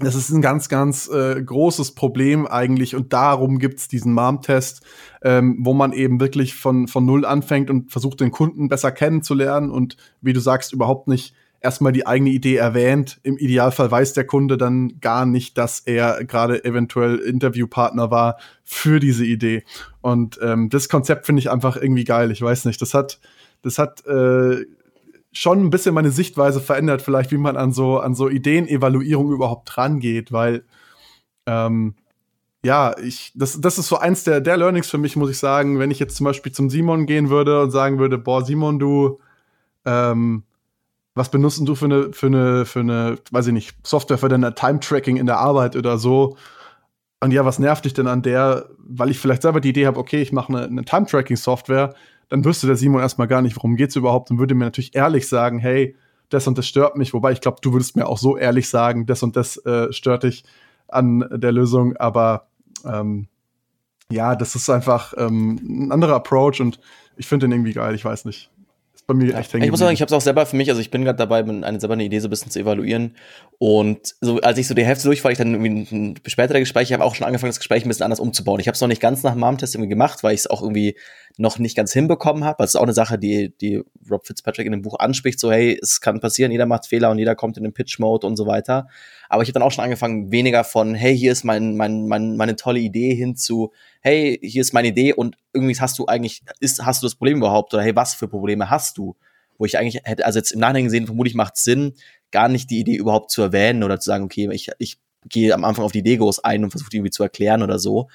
[0.00, 4.82] das ist ein ganz, ganz äh, großes Problem eigentlich und darum gibt's diesen MAM-Test,
[5.22, 9.70] ähm, wo man eben wirklich von, von Null anfängt und versucht, den Kunden besser kennenzulernen
[9.70, 13.18] und wie du sagst, überhaupt nicht erstmal die eigene Idee erwähnt.
[13.24, 19.00] Im Idealfall weiß der Kunde dann gar nicht, dass er gerade eventuell Interviewpartner war für
[19.00, 19.64] diese Idee.
[20.00, 22.30] Und ähm, das Konzept finde ich einfach irgendwie geil.
[22.30, 23.18] Ich weiß nicht, das hat,
[23.62, 24.64] das hat äh,
[25.38, 29.78] schon ein bisschen meine Sichtweise verändert, vielleicht, wie man an so, an so Ideenevaluierung überhaupt
[29.78, 30.64] rangeht, weil
[31.46, 31.94] ähm,
[32.64, 35.78] ja, ich, das, das ist so eins der, der Learnings für mich, muss ich sagen,
[35.78, 39.20] wenn ich jetzt zum Beispiel zum Simon gehen würde und sagen würde, boah, Simon, du,
[39.84, 40.42] ähm,
[41.14, 44.56] was benutzt du für eine, für eine, für eine, weiß ich nicht, Software für deine
[44.56, 46.36] Time-Tracking in der Arbeit oder so?
[47.20, 50.00] Und ja, was nervt dich denn an der, weil ich vielleicht selber die Idee habe,
[50.00, 51.94] okay, ich mache eine, eine Time-Tracking-Software,
[52.28, 55.28] dann wüsste der Simon erstmal gar nicht, worum geht's überhaupt und würde mir natürlich ehrlich
[55.28, 55.96] sagen, hey,
[56.28, 59.06] das und das stört mich, wobei ich glaube, du würdest mir auch so ehrlich sagen,
[59.06, 60.44] das und das äh, stört dich
[60.88, 62.48] an der Lösung, aber
[62.84, 63.28] ähm,
[64.10, 66.80] ja, das ist einfach ähm, ein anderer Approach und
[67.16, 68.50] ich finde den irgendwie geil, ich weiß nicht
[69.08, 69.64] bei mir echt hängen.
[69.64, 71.38] Ich muss sagen, ich habe es auch selber für mich, also ich bin gerade dabei,
[71.38, 73.16] eine selber eine Idee so ein bisschen zu evaluieren.
[73.56, 76.90] Und so, als ich so die Hälfte durch war, ich dann irgendwie ein späterer Gespräch,
[76.90, 78.60] ich habe auch schon angefangen, das Gespräch ein bisschen anders umzubauen.
[78.60, 80.60] Ich habe es noch nicht ganz nach dem Mom-Test irgendwie gemacht, weil ich es auch
[80.60, 80.94] irgendwie
[81.38, 82.56] noch nicht ganz hinbekommen habe.
[82.58, 85.78] Das ist auch eine Sache, die, die Rob Fitzpatrick in dem Buch anspricht, so hey,
[85.80, 88.88] es kann passieren, jeder macht Fehler und jeder kommt in den Pitch-Mode und so weiter.
[89.28, 92.36] Aber ich habe dann auch schon angefangen, weniger von, hey, hier ist mein, mein, mein,
[92.36, 96.42] meine tolle Idee hin zu, hey, hier ist meine Idee und irgendwie hast du eigentlich,
[96.58, 99.16] ist, hast du das Problem überhaupt oder hey, was für Probleme hast du?
[99.58, 101.94] Wo ich eigentlich hätte, also jetzt im Nachhinein gesehen, vermutlich macht Sinn,
[102.32, 104.98] gar nicht die Idee überhaupt zu erwähnen oder zu sagen, okay, ich, ich
[105.28, 108.08] gehe am Anfang auf die Degos ein und versuche die irgendwie zu erklären oder so.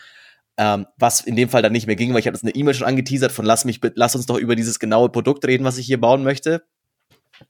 [0.57, 2.75] Ähm, was in dem Fall dann nicht mehr ging, weil ich habe das eine E-Mail
[2.75, 5.87] schon angeteasert von lass mich, lass uns doch über dieses genaue Produkt reden, was ich
[5.87, 6.63] hier bauen möchte.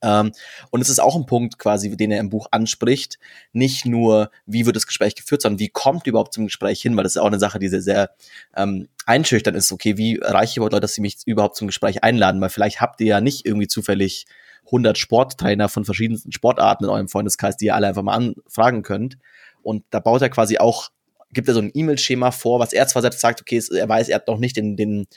[0.01, 0.31] Ähm,
[0.71, 3.19] und es ist auch ein Punkt quasi, den er im Buch anspricht.
[3.51, 7.03] Nicht nur, wie wird das Gespräch geführt, sondern wie kommt überhaupt zum Gespräch hin, weil
[7.03, 8.11] das ist auch eine Sache, die sehr, sehr
[8.55, 9.71] ähm, einschüchtern ist.
[9.71, 12.41] Okay, wie erreiche ich überhaupt Leute, dass sie mich überhaupt zum Gespräch einladen?
[12.41, 14.25] Weil vielleicht habt ihr ja nicht irgendwie zufällig
[14.65, 19.17] 100 Sporttrainer von verschiedensten Sportarten in eurem Freundeskreis, die ihr alle einfach mal anfragen könnt.
[19.61, 20.89] Und da baut er quasi auch,
[21.33, 24.15] gibt er so ein E-Mail-Schema vor, was er zwar selbst sagt, okay, er weiß, er
[24.15, 25.07] hat noch nicht den, den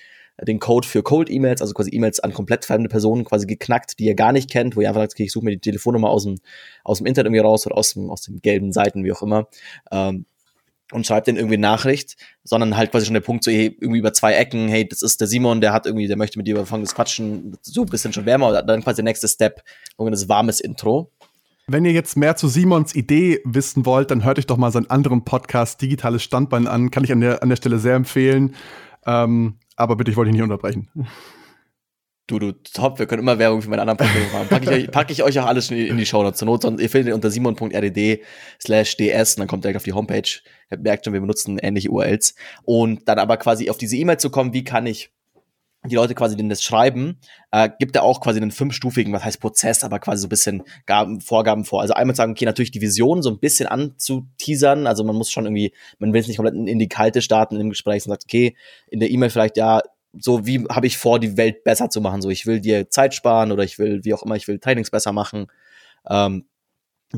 [0.42, 4.04] den Code für Cold E-Mails, also quasi E-Mails an komplett fremde Personen quasi geknackt, die
[4.04, 6.24] ihr gar nicht kennt, wo ihr einfach sagt, okay, ich suche mir die Telefonnummer aus
[6.24, 6.38] dem,
[6.84, 9.48] aus dem Internet irgendwie raus oder aus, dem, aus den gelben Seiten, wie auch immer.
[9.90, 10.26] Ähm,
[10.92, 14.12] und schreibt den irgendwie Nachricht, sondern halt quasi schon der Punkt so, hey, irgendwie über
[14.12, 16.66] zwei Ecken, hey, das ist der Simon, der hat irgendwie, der möchte mit dir über
[16.66, 19.62] folgendes quatschen, so ein bisschen schon wärmer, dann quasi der nächste Step,
[19.98, 21.10] das warmes Intro.
[21.68, 24.88] Wenn ihr jetzt mehr zu Simons Idee wissen wollt, dann hört euch doch mal seinen
[24.88, 26.92] anderen Podcast Digitales Standbein an.
[26.92, 28.54] Kann ich an der, an der Stelle sehr empfehlen.
[29.04, 30.88] Ähm, aber bitte, ich wollte dich nicht unterbrechen.
[32.28, 34.48] Du, du, top, wir können immer Werbung für meinen anderen Podcast machen.
[34.48, 36.38] Packe ich, pack ich euch auch alles in die, in die Show Notes.
[36.38, 38.22] Zur Not, ihr findet unter simon.rdd
[38.62, 40.28] slash ds und dann kommt direkt auf die Homepage.
[40.70, 42.36] Ihr merkt schon, wir benutzen ähnliche URLs.
[42.62, 45.10] Und dann aber quasi auf diese E-Mail zu kommen, wie kann ich
[45.88, 47.18] die Leute quasi denen das schreiben,
[47.50, 50.62] äh, gibt er auch quasi einen fünfstufigen, was heißt Prozess, aber quasi so ein bisschen
[50.86, 51.80] Gaben, Vorgaben vor.
[51.80, 55.46] Also einmal sagen, okay, natürlich die Vision so ein bisschen anzuteasern, also man muss schon
[55.46, 58.56] irgendwie, man will es nicht komplett in die kalte starten im Gespräch und sagt, okay,
[58.88, 59.80] in der E-Mail vielleicht, ja,
[60.18, 63.14] so wie habe ich vor, die Welt besser zu machen, so ich will dir Zeit
[63.14, 65.46] sparen oder ich will, wie auch immer, ich will Trainings besser machen.
[66.08, 66.46] Ähm,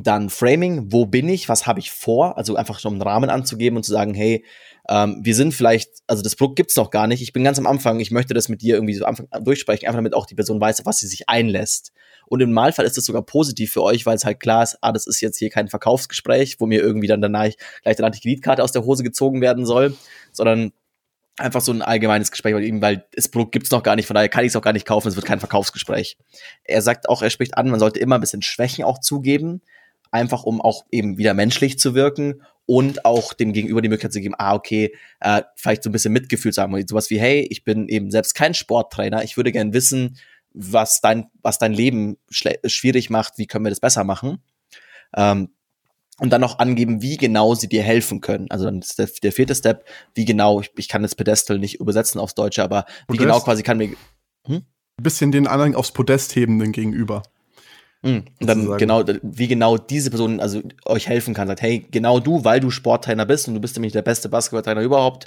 [0.03, 2.37] Dann Framing, wo bin ich, was habe ich vor?
[2.37, 4.45] Also einfach so einen Rahmen anzugeben und zu sagen, hey,
[4.89, 7.67] ähm, wir sind vielleicht, also das Produkt gibt's noch gar nicht, ich bin ganz am
[7.67, 10.61] Anfang, ich möchte das mit dir irgendwie so Anfang durchsprechen, einfach damit auch die Person
[10.61, 11.93] weiß, auf was sie sich einlässt.
[12.27, 14.93] Und im Normalfall ist das sogar positiv für euch, weil es halt klar ist, ah,
[14.93, 17.49] das ist jetzt hier kein Verkaufsgespräch, wo mir irgendwie dann danach
[17.83, 19.97] gleich danach die Kreditkarte aus der Hose gezogen werden soll,
[20.33, 20.73] sondern
[21.39, 24.15] einfach so ein allgemeines Gespräch mit ihm, weil das Produkt gibt's noch gar nicht, von
[24.15, 26.19] daher kann ich es auch gar nicht kaufen, es wird kein Verkaufsgespräch.
[26.65, 29.63] Er sagt auch, er spricht an, man sollte immer ein bisschen Schwächen auch zugeben,
[30.11, 34.21] einfach um auch eben wieder menschlich zu wirken und auch dem Gegenüber die Möglichkeit zu
[34.21, 36.87] geben, ah, okay, äh, vielleicht so ein bisschen Mitgefühl zu haben.
[36.87, 40.19] Sowas wie, hey, ich bin eben selbst kein Sporttrainer, ich würde gern wissen,
[40.53, 44.43] was dein, was dein Leben schwierig macht, wie können wir das besser machen.
[45.17, 45.51] Ähm,
[46.19, 48.51] und dann noch angeben, wie genau sie dir helfen können.
[48.51, 51.81] Also dann ist der, der vierte Step, wie genau, ich, ich kann das Pedestal nicht
[51.81, 53.23] übersetzen aufs Deutsche, aber wie Podest.
[53.23, 53.97] genau quasi kann mir.
[54.47, 54.57] Hm?
[54.57, 57.23] Ein bisschen den anderen aufs Podest hebenden gegenüber.
[58.03, 58.25] Mhm.
[58.41, 62.45] Und dann genau, wie genau diese Person also euch helfen kann, sagt, hey, genau du,
[62.45, 65.27] weil du Sporttrainer bist und du bist nämlich der beste Basketballtrainer überhaupt,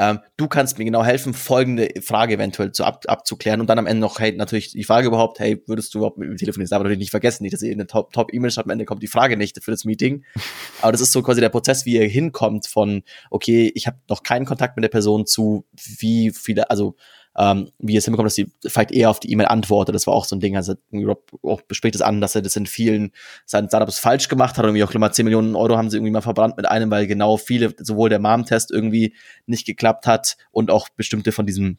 [0.00, 3.86] ähm, du kannst mir genau helfen, folgende Frage eventuell zu ab, abzuklären und dann am
[3.88, 6.70] Ende noch, hey, natürlich die Frage überhaupt, hey, würdest du überhaupt mit mir telefonieren?
[6.70, 9.36] Darf natürlich nicht vergessen, nicht, dass ihr eine Top-E-Mail schreibt, am Ende kommt die Frage
[9.36, 10.24] nicht für das Meeting.
[10.82, 14.22] Aber das ist so quasi der Prozess, wie ihr hinkommt von, okay, ich habe noch
[14.22, 16.94] keinen Kontakt mit der Person zu, wie viele, also
[17.38, 19.94] ähm, wie es hinbekommt, dass sie vielleicht eher auf die E-Mail antwortet.
[19.94, 20.56] Das war auch so ein Ding.
[20.56, 23.12] Also Rob auch bespricht es an, dass er das in vielen
[23.46, 24.64] seinen Startups falsch gemacht hat.
[24.64, 27.06] Und irgendwie auch mal 10 Millionen Euro haben sie irgendwie mal verbrannt mit einem, weil
[27.06, 29.14] genau viele, sowohl der Mom-Test irgendwie
[29.46, 31.78] nicht geklappt hat und auch bestimmte von diesen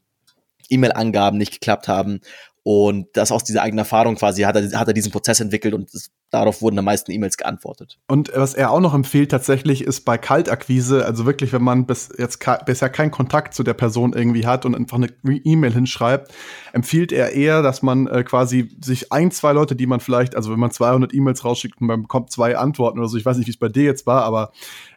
[0.69, 2.21] E-Mail-Angaben nicht geklappt haben.
[2.63, 5.89] Und das aus dieser eigenen Erfahrung quasi hat er, hat er diesen Prozess entwickelt und
[6.29, 7.97] darauf wurden am meisten E-Mails geantwortet.
[8.07, 12.09] Und was er auch noch empfiehlt tatsächlich ist bei Kaltakquise, also wirklich, wenn man bis
[12.17, 16.31] jetzt bisher keinen Kontakt zu der Person irgendwie hat und einfach eine E-Mail hinschreibt,
[16.73, 20.51] empfiehlt er eher, dass man äh, quasi sich ein, zwei Leute, die man vielleicht, also
[20.51, 23.47] wenn man 200 E-Mails rausschickt und man bekommt zwei Antworten oder so, ich weiß nicht,
[23.47, 24.51] wie es bei dir jetzt war, aber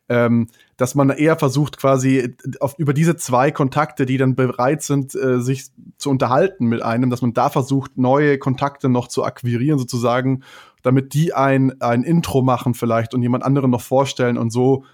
[0.08, 5.14] ähm, dass man eher versucht, quasi auf, über diese zwei Kontakte, die dann bereit sind,
[5.14, 5.66] äh, sich
[5.96, 10.42] zu unterhalten mit einem, dass man da versucht, neue Kontakte noch zu akquirieren, sozusagen,
[10.82, 14.84] damit die ein, ein Intro machen vielleicht und jemand anderen noch vorstellen und so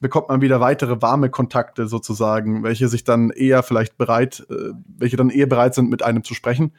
[0.00, 5.16] bekommt man wieder weitere warme Kontakte sozusagen, welche sich dann eher vielleicht bereit, äh, welche
[5.16, 6.72] dann eher bereit sind, mit einem zu sprechen.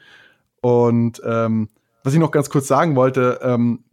[0.62, 1.70] Und ähm,
[2.04, 3.84] was ich noch ganz kurz sagen wollte, ähm,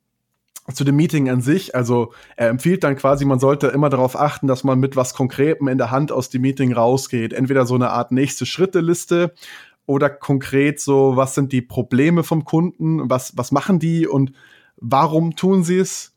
[0.73, 1.75] zu dem Meeting an sich.
[1.75, 5.67] Also er empfiehlt dann quasi, man sollte immer darauf achten, dass man mit was Konkretem
[5.67, 7.33] in der Hand aus dem Meeting rausgeht.
[7.33, 9.35] Entweder so eine Art nächste Schritte-Liste
[9.87, 14.33] oder konkret so, was sind die Probleme vom Kunden, was, was machen die und
[14.83, 16.13] warum tun sie es?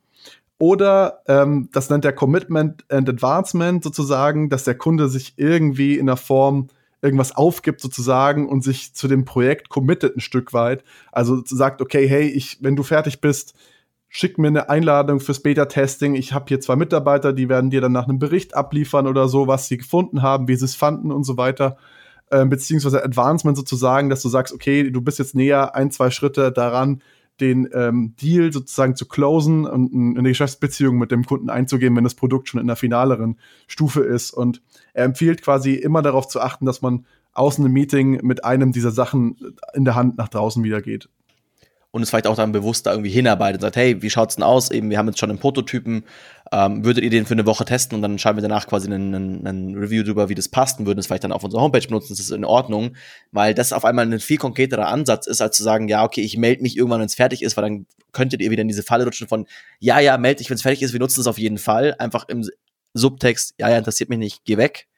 [0.58, 6.06] Oder ähm, das nennt er Commitment and Advancement sozusagen, dass der Kunde sich irgendwie in
[6.06, 6.68] der Form
[7.02, 10.84] irgendwas aufgibt sozusagen und sich zu dem Projekt committet ein Stück weit.
[11.12, 13.54] Also sagt, okay, hey, ich, wenn du fertig bist,
[14.08, 16.16] schick mir eine Einladung fürs Beta-Testing.
[16.16, 19.48] Ich habe hier zwei Mitarbeiter, die werden dir dann nach einem Bericht abliefern oder so,
[19.48, 21.78] was sie gefunden haben, wie sie es fanden und so weiter.
[22.32, 26.52] Ähm, beziehungsweise Advancement sozusagen, dass du sagst, okay, du bist jetzt näher ein, zwei Schritte
[26.52, 27.02] daran,
[27.40, 32.16] den ähm, Deal sozusagen zu closen und eine Geschäftsbeziehung mit dem Kunden einzugehen, wenn das
[32.16, 34.32] Produkt schon in der finaleren Stufe ist.
[34.32, 34.62] Und
[34.94, 38.92] er empfiehlt quasi immer darauf zu achten, dass man außen im Meeting mit einem dieser
[38.92, 39.36] Sachen
[39.74, 41.10] in der Hand nach draußen wieder geht
[41.96, 44.44] und es vielleicht auch dann bewusst da irgendwie hinarbeitet und sagt, hey, wie schaut's denn
[44.44, 44.70] aus?
[44.70, 46.04] Eben, wir haben jetzt schon einen Prototypen,
[46.52, 49.16] ähm, würdet ihr den für eine Woche testen und dann schreiben wir danach quasi einen,
[49.16, 51.88] einen, einen Review darüber, wie das passt und würden es vielleicht dann auf unserer Homepage
[51.88, 52.98] benutzen, das ist in Ordnung,
[53.32, 56.36] weil das auf einmal ein viel konkreterer Ansatz ist, als zu sagen, ja, okay, ich
[56.36, 59.06] melde mich irgendwann, wenn es fertig ist, weil dann könntet ihr wieder in diese Falle
[59.06, 59.48] rutschen von,
[59.80, 62.28] ja, ja, melde dich, wenn es fertig ist, wir nutzen es auf jeden Fall, einfach
[62.28, 62.46] im
[62.94, 64.90] Subtext, ja, ja, interessiert mich nicht, geh weg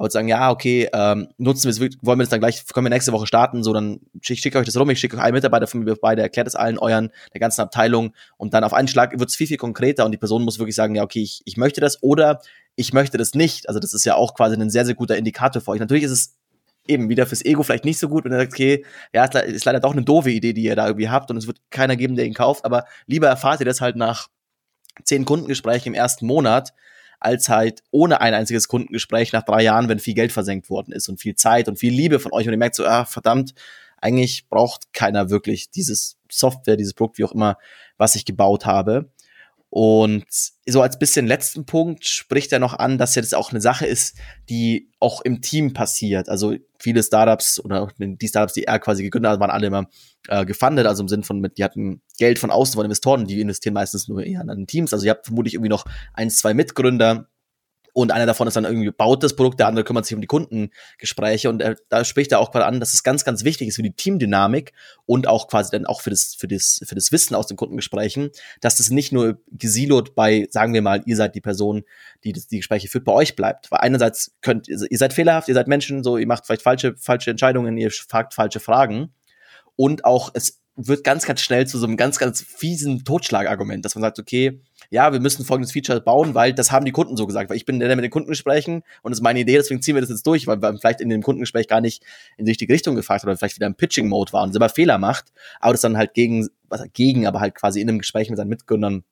[0.00, 2.86] aber zu sagen, ja, okay, ähm, nutzen wir es, wollen wir das dann gleich, können
[2.86, 5.34] wir nächste Woche starten, so dann schicke schick euch das rum, ich schicke euch einen
[5.34, 8.88] Mitarbeiter von mir beide, erklärt es allen euren, der ganzen Abteilung und dann auf einen
[8.88, 11.42] Schlag wird es viel, viel konkreter und die Person muss wirklich sagen, ja, okay, ich,
[11.44, 12.40] ich möchte das oder
[12.76, 13.68] ich möchte das nicht.
[13.68, 15.80] Also das ist ja auch quasi ein sehr, sehr guter Indikator für euch.
[15.80, 16.34] Natürlich ist es
[16.88, 19.80] eben wieder fürs Ego vielleicht nicht so gut, wenn ihr sagt, okay, ja, ist leider
[19.80, 22.24] doch eine doofe Idee, die ihr da irgendwie habt und es wird keiner geben, der
[22.24, 24.28] ihn kauft, aber lieber erfahrt ihr das halt nach
[25.04, 26.72] zehn Kundengesprächen im ersten Monat,
[27.20, 31.08] als halt ohne ein einziges Kundengespräch nach drei Jahren, wenn viel Geld versenkt worden ist
[31.08, 33.54] und viel Zeit und viel Liebe von euch und ihr merkt so, ah, verdammt,
[34.00, 37.58] eigentlich braucht keiner wirklich dieses Software, dieses Produkt, wie auch immer,
[37.98, 39.10] was ich gebaut habe.
[39.70, 40.24] Und
[40.66, 44.18] so als bisschen letzten Punkt spricht er noch an, dass jetzt auch eine Sache ist,
[44.48, 46.28] die auch im Team passiert.
[46.28, 49.88] Also viele Startups oder die Startups, die er quasi gegründet hat, waren alle immer
[50.26, 53.40] äh, gefundet, also im Sinn von, mit, die hatten Geld von außen von Investoren, die
[53.40, 54.92] investieren meistens nur eher an Teams.
[54.92, 57.28] Also ihr habt vermutlich irgendwie noch ein, zwei Mitgründer,
[57.92, 60.26] Und einer davon ist dann irgendwie baut das Produkt, der andere kümmert sich um die
[60.26, 63.76] Kundengespräche und er, da spricht er auch gerade an, dass es ganz, ganz wichtig ist
[63.76, 64.72] für die Teamdynamik
[65.06, 68.30] und auch quasi dann auch für das, für das, für das Wissen aus den Kundengesprächen,
[68.60, 71.82] dass das nicht nur gesilot bei, sagen wir mal, ihr seid die Person,
[72.24, 73.70] die die Gespräche führt, bei euch bleibt.
[73.70, 77.30] Weil einerseits könnt, ihr seid fehlerhaft, ihr seid Menschen, so, ihr macht vielleicht falsche, falsche
[77.30, 79.12] Entscheidungen, ihr fragt falsche Fragen
[79.76, 83.94] und auch es wird ganz, ganz schnell zu so einem ganz, ganz fiesen Totschlagargument, dass
[83.94, 87.26] man sagt, okay, ja, wir müssen folgendes Feature bauen, weil das haben die Kunden so
[87.26, 89.94] gesagt, weil ich bin der mit den Kundengesprächen und das ist meine Idee, deswegen ziehen
[89.94, 92.02] wir das jetzt durch, weil wir vielleicht in dem Kundengespräch gar nicht
[92.36, 95.26] in die richtige Richtung gefragt oder vielleicht wieder im Pitching-Mode war und selber Fehler macht,
[95.60, 98.48] aber das dann halt gegen, was gegen, aber halt quasi in einem Gespräch mit seinen
[98.48, 99.04] Mitgründern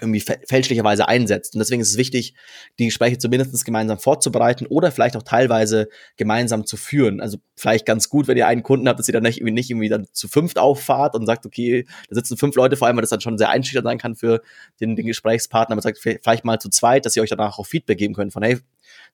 [0.00, 1.54] irgendwie fälschlicherweise einsetzt.
[1.54, 2.34] Und deswegen ist es wichtig,
[2.78, 7.20] die Gespräche zumindest gemeinsam vorzubereiten oder vielleicht auch teilweise gemeinsam zu führen.
[7.20, 9.70] Also vielleicht ganz gut, wenn ihr einen Kunden habt, dass ihr dann nicht irgendwie, nicht
[9.70, 13.02] irgendwie dann zu fünft auffahrt und sagt, okay, da sitzen fünf Leute, vor allem, weil
[13.02, 14.40] das dann schon sehr einschüchternd sein kann für
[14.80, 17.98] den, den Gesprächspartner, aber sagt vielleicht mal zu zweit, dass ihr euch danach auch Feedback
[17.98, 18.58] geben könnt von, hey,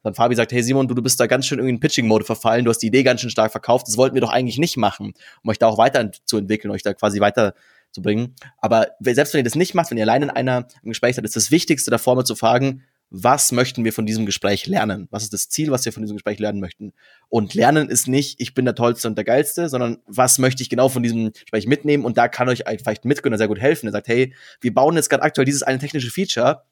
[0.03, 2.65] dann Fabi sagt, hey Simon, du, du bist da ganz schön irgendwie in Pitching-Mode verfallen,
[2.65, 5.13] du hast die Idee ganz schön stark verkauft, das wollten wir doch eigentlich nicht machen,
[5.43, 7.55] um euch da auch weiterzuentwickeln, euch da quasi weiter
[7.93, 8.35] zu bringen.
[8.59, 11.25] Aber selbst wenn ihr das nicht macht, wenn ihr allein in einer im Gespräch seid,
[11.25, 15.09] ist das Wichtigste davor mal zu fragen, was möchten wir von diesem Gespräch lernen?
[15.11, 16.93] Was ist das Ziel, was wir von diesem Gespräch lernen möchten?
[17.29, 20.69] Und lernen ist nicht, ich bin der Tollste und der Geilste, sondern was möchte ich
[20.69, 22.05] genau von diesem Gespräch mitnehmen?
[22.05, 23.87] Und da kann euch vielleicht ein Mitgründer sehr gut helfen.
[23.87, 26.63] Er sagt, hey, wir bauen jetzt gerade aktuell dieses eine technische Feature.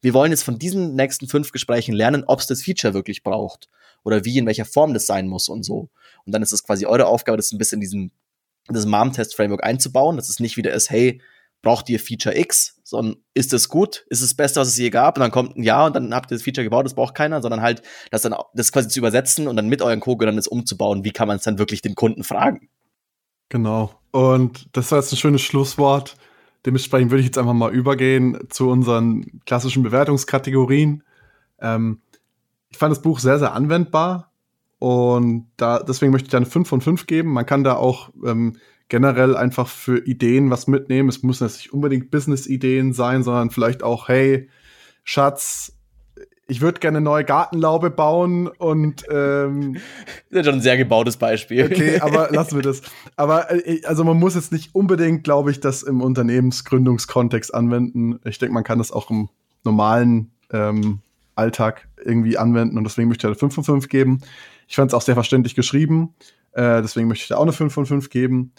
[0.00, 3.68] Wir wollen jetzt von diesen nächsten fünf Gesprächen lernen, ob es das Feature wirklich braucht
[4.04, 5.88] oder wie, in welcher Form das sein muss und so.
[6.24, 8.12] Und dann ist es quasi eure Aufgabe, das ein bisschen diesen
[8.74, 11.20] das Mom-Test-Framework einzubauen, dass es nicht wieder ist, hey,
[11.62, 14.90] braucht ihr Feature X, sondern ist es gut, ist es das Beste, was es je
[14.90, 17.14] gab, und dann kommt ein Ja und dann habt ihr das Feature gebaut, das braucht
[17.14, 20.46] keiner, sondern halt das dann das quasi zu übersetzen und dann mit euren Co-Gründern das
[20.46, 22.68] umzubauen, wie kann man es dann wirklich den Kunden fragen.
[23.48, 23.92] Genau.
[24.10, 26.16] Und das war jetzt ein schönes Schlusswort.
[26.66, 31.02] Dementsprechend würde ich jetzt einfach mal übergehen zu unseren klassischen Bewertungskategorien.
[31.60, 32.02] Ähm,
[32.70, 34.27] ich fand das Buch sehr, sehr anwendbar.
[34.78, 37.32] Und da, deswegen möchte ich da eine 5 von 5 geben.
[37.32, 38.56] Man kann da auch ähm,
[38.88, 41.08] generell einfach für Ideen was mitnehmen.
[41.08, 44.48] Es müssen jetzt nicht unbedingt Business-Ideen sein, sondern vielleicht auch, hey,
[45.04, 45.72] Schatz,
[46.50, 49.76] ich würde gerne eine neue Gartenlaube bauen und ähm,
[50.30, 51.66] das ist schon ein sehr gebautes Beispiel.
[51.66, 52.80] Okay, aber lassen wir das.
[53.16, 58.18] Aber äh, also man muss jetzt nicht unbedingt, glaube ich, das im Unternehmensgründungskontext anwenden.
[58.24, 59.28] Ich denke, man kann das auch im
[59.64, 61.00] normalen ähm,
[61.34, 64.20] Alltag irgendwie anwenden und deswegen möchte ich da 5 von 5 geben.
[64.68, 66.14] Ich fand es auch sehr verständlich geschrieben.
[66.52, 68.52] Äh, deswegen möchte ich da auch eine 5 von 5 geben.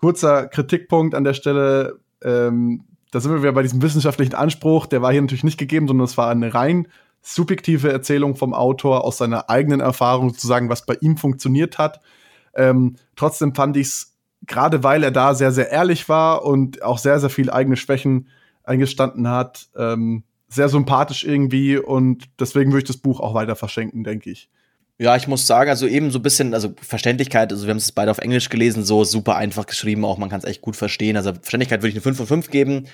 [0.00, 2.00] Kurzer Kritikpunkt an der Stelle.
[2.22, 4.86] Ähm, da sind wir wieder bei diesem wissenschaftlichen Anspruch.
[4.86, 6.88] Der war hier natürlich nicht gegeben, sondern es war eine rein
[7.22, 12.00] subjektive Erzählung vom Autor aus seiner eigenen Erfahrung, sozusagen, was bei ihm funktioniert hat.
[12.54, 16.98] Ähm, trotzdem fand ich es, gerade weil er da sehr, sehr ehrlich war und auch
[16.98, 18.28] sehr, sehr viel eigene Schwächen
[18.62, 24.04] eingestanden hat, ähm, sehr sympathisch irgendwie und deswegen würde ich das Buch auch weiter verschenken,
[24.04, 24.50] denke ich.
[24.98, 27.90] Ja, ich muss sagen, also eben so ein bisschen, also Verständlichkeit, also wir haben es
[27.90, 31.16] beide auf Englisch gelesen, so super einfach geschrieben, auch man kann es echt gut verstehen.
[31.16, 32.86] Also Verständlichkeit würde ich eine 5 von 5 geben.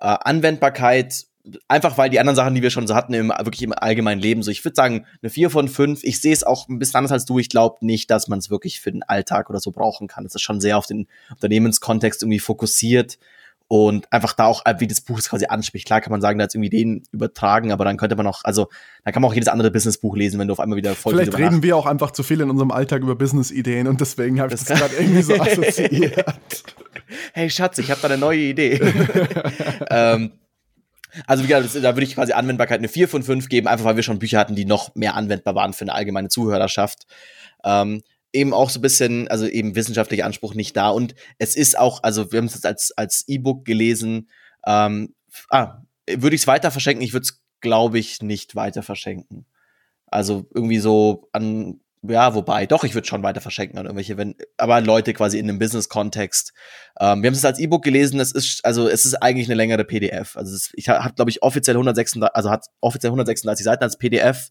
[0.00, 1.26] Äh, Anwendbarkeit,
[1.68, 4.42] einfach weil die anderen Sachen, die wir schon so hatten, im, wirklich im allgemeinen Leben,
[4.42, 6.02] so ich würde sagen, eine 4 von 5.
[6.02, 7.38] Ich sehe es auch ein bisschen anders als du.
[7.38, 10.26] Ich glaube nicht, dass man es wirklich für den Alltag oder so brauchen kann.
[10.26, 13.18] Es ist schon sehr auf den Unternehmenskontext irgendwie fokussiert
[13.66, 15.86] und einfach da auch, wie das Buch es quasi anspricht.
[15.86, 18.68] Klar kann man sagen, da jetzt irgendwie Ideen übertragen, aber dann könnte man auch, also
[19.04, 21.36] da kann man auch jedes andere Businessbuch lesen, wenn du auf einmal wieder voll Vielleicht
[21.38, 24.60] reden wir auch einfach zu viel in unserem Alltag über Business-Ideen und deswegen habe ich
[24.60, 26.64] das, das gerade irgendwie so assoziiert.
[27.32, 28.74] hey Schatz, ich habe da eine neue Idee.
[29.90, 30.32] ähm,
[31.26, 33.96] also wie gesagt, da würde ich quasi Anwendbarkeit eine 4 von 5 geben, einfach weil
[33.96, 37.06] wir schon Bücher hatten, die noch mehr anwendbar waren für eine allgemeine Zuhörerschaft.
[37.64, 38.02] Ähm,
[38.34, 40.90] eben auch so ein bisschen, also eben wissenschaftlicher Anspruch nicht da.
[40.90, 44.28] Und es ist auch, also wir haben es jetzt als, als E-Book gelesen.
[44.66, 45.14] Ähm,
[45.50, 47.02] ah, würde ich es weiter verschenken?
[47.02, 49.46] Ich würde es, glaube ich, nicht weiter verschenken.
[50.06, 54.34] Also irgendwie so an, ja, wobei, doch, ich würde schon weiter verschenken an irgendwelche, wenn,
[54.58, 56.52] aber an Leute quasi in einem Business-Kontext.
[57.00, 59.84] Ähm, wir haben es als E-Book gelesen, es ist, also es ist eigentlich eine längere
[59.84, 60.36] PDF.
[60.36, 64.50] Also ist, ich hat, glaube ich, offiziell 136, also hat offiziell 136 Seiten als PDF.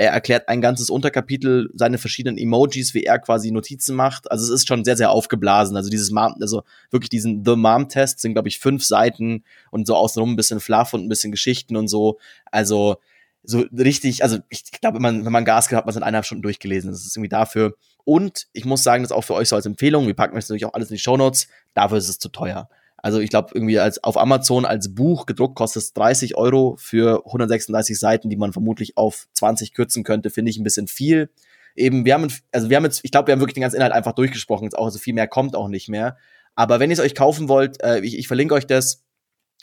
[0.00, 4.30] Er erklärt ein ganzes Unterkapitel, seine verschiedenen Emojis, wie er quasi Notizen macht.
[4.30, 5.76] Also es ist schon sehr, sehr aufgeblasen.
[5.76, 9.94] Also dieses Mom, also wirklich diesen The Mom-Test sind, glaube ich, fünf Seiten und so
[9.94, 12.18] außenrum ein bisschen Fluff und ein bisschen Geschichten und so.
[12.46, 12.96] Also
[13.42, 16.02] so richtig, also ich glaube, wenn man, wenn man Gas gibt, hat man es in
[16.02, 16.90] eineinhalb Stunden durchgelesen.
[16.90, 17.74] Das ist irgendwie dafür.
[18.04, 20.06] Und ich muss sagen, das auch für euch so als Empfehlung.
[20.06, 21.46] Wir packen euch natürlich auch alles in die Show Notes.
[21.74, 22.70] Dafür ist es zu teuer.
[23.02, 27.24] Also ich glaube, irgendwie als auf Amazon als Buch gedruckt kostet es 30 Euro für
[27.26, 31.30] 136 Seiten, die man vermutlich auf 20 kürzen könnte, finde ich ein bisschen viel.
[31.76, 33.92] Eben, wir haben, also wir haben jetzt, ich glaube, wir haben wirklich den ganzen Inhalt
[33.92, 36.16] einfach durchgesprochen, jetzt auch, also viel mehr kommt auch nicht mehr.
[36.54, 39.04] Aber wenn ihr es euch kaufen wollt, äh, ich, ich verlinke euch das,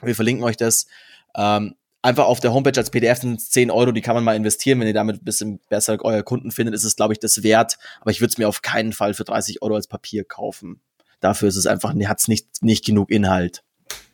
[0.01, 0.87] wir verlinken euch das.
[1.35, 4.35] Ähm, einfach auf der Homepage als PDF sind es 10 Euro, die kann man mal
[4.35, 4.79] investieren.
[4.79, 7.77] Wenn ihr damit ein bisschen besser euer Kunden findet, ist es, glaube ich, das wert.
[8.01, 10.81] Aber ich würde es mir auf keinen Fall für 30 Euro als Papier kaufen.
[11.19, 13.63] Dafür ist es einfach, hat es nicht, nicht genug Inhalt.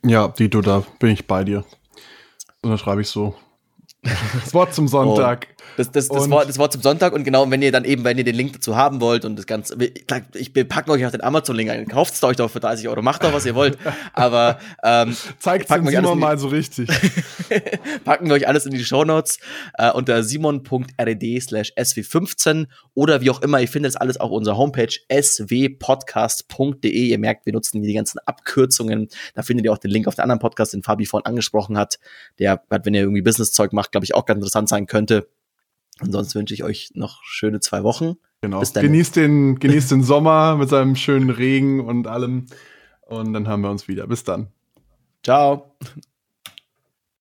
[0.06, 1.66] Ja, Dito, da bin ich bei dir.
[2.62, 3.36] Unterschreibe ich so.
[4.04, 5.48] Das Wort zum Sonntag.
[5.50, 8.04] Oh, das, das, das, Wort, das Wort zum Sonntag und genau, wenn ihr dann eben,
[8.04, 11.24] wenn ihr den Link dazu haben wollt und das Ganze, ich packe euch auch den
[11.24, 13.78] Amazon-Link ein, kauft es euch doch für 30 Euro, macht doch, was ihr wollt,
[14.14, 16.90] aber ähm, zeigt es Simon mal so richtig.
[18.04, 19.40] packen wir euch alles in die Shownotes
[19.76, 24.58] äh, unter simon.red slash sw15 oder wie auch immer, ihr findet es alles auf unserer
[24.58, 26.92] Homepage swpodcast.de.
[26.92, 30.16] Ihr merkt, wir nutzen hier die ganzen Abkürzungen, da findet ihr auch den Link auf
[30.16, 32.00] den anderen Podcast, den Fabi vorhin angesprochen hat,
[32.38, 35.30] der, wenn ihr irgendwie Business-Zeug macht, glaube ich, auch ganz interessant sein könnte.
[36.00, 38.16] Ansonsten wünsche ich euch noch schöne zwei Wochen.
[38.42, 38.62] Genau.
[38.62, 42.48] Genießt den, genießt den Sommer mit seinem schönen Regen und allem.
[43.02, 44.08] Und dann haben wir uns wieder.
[44.08, 44.48] Bis dann.
[45.24, 45.78] Ciao.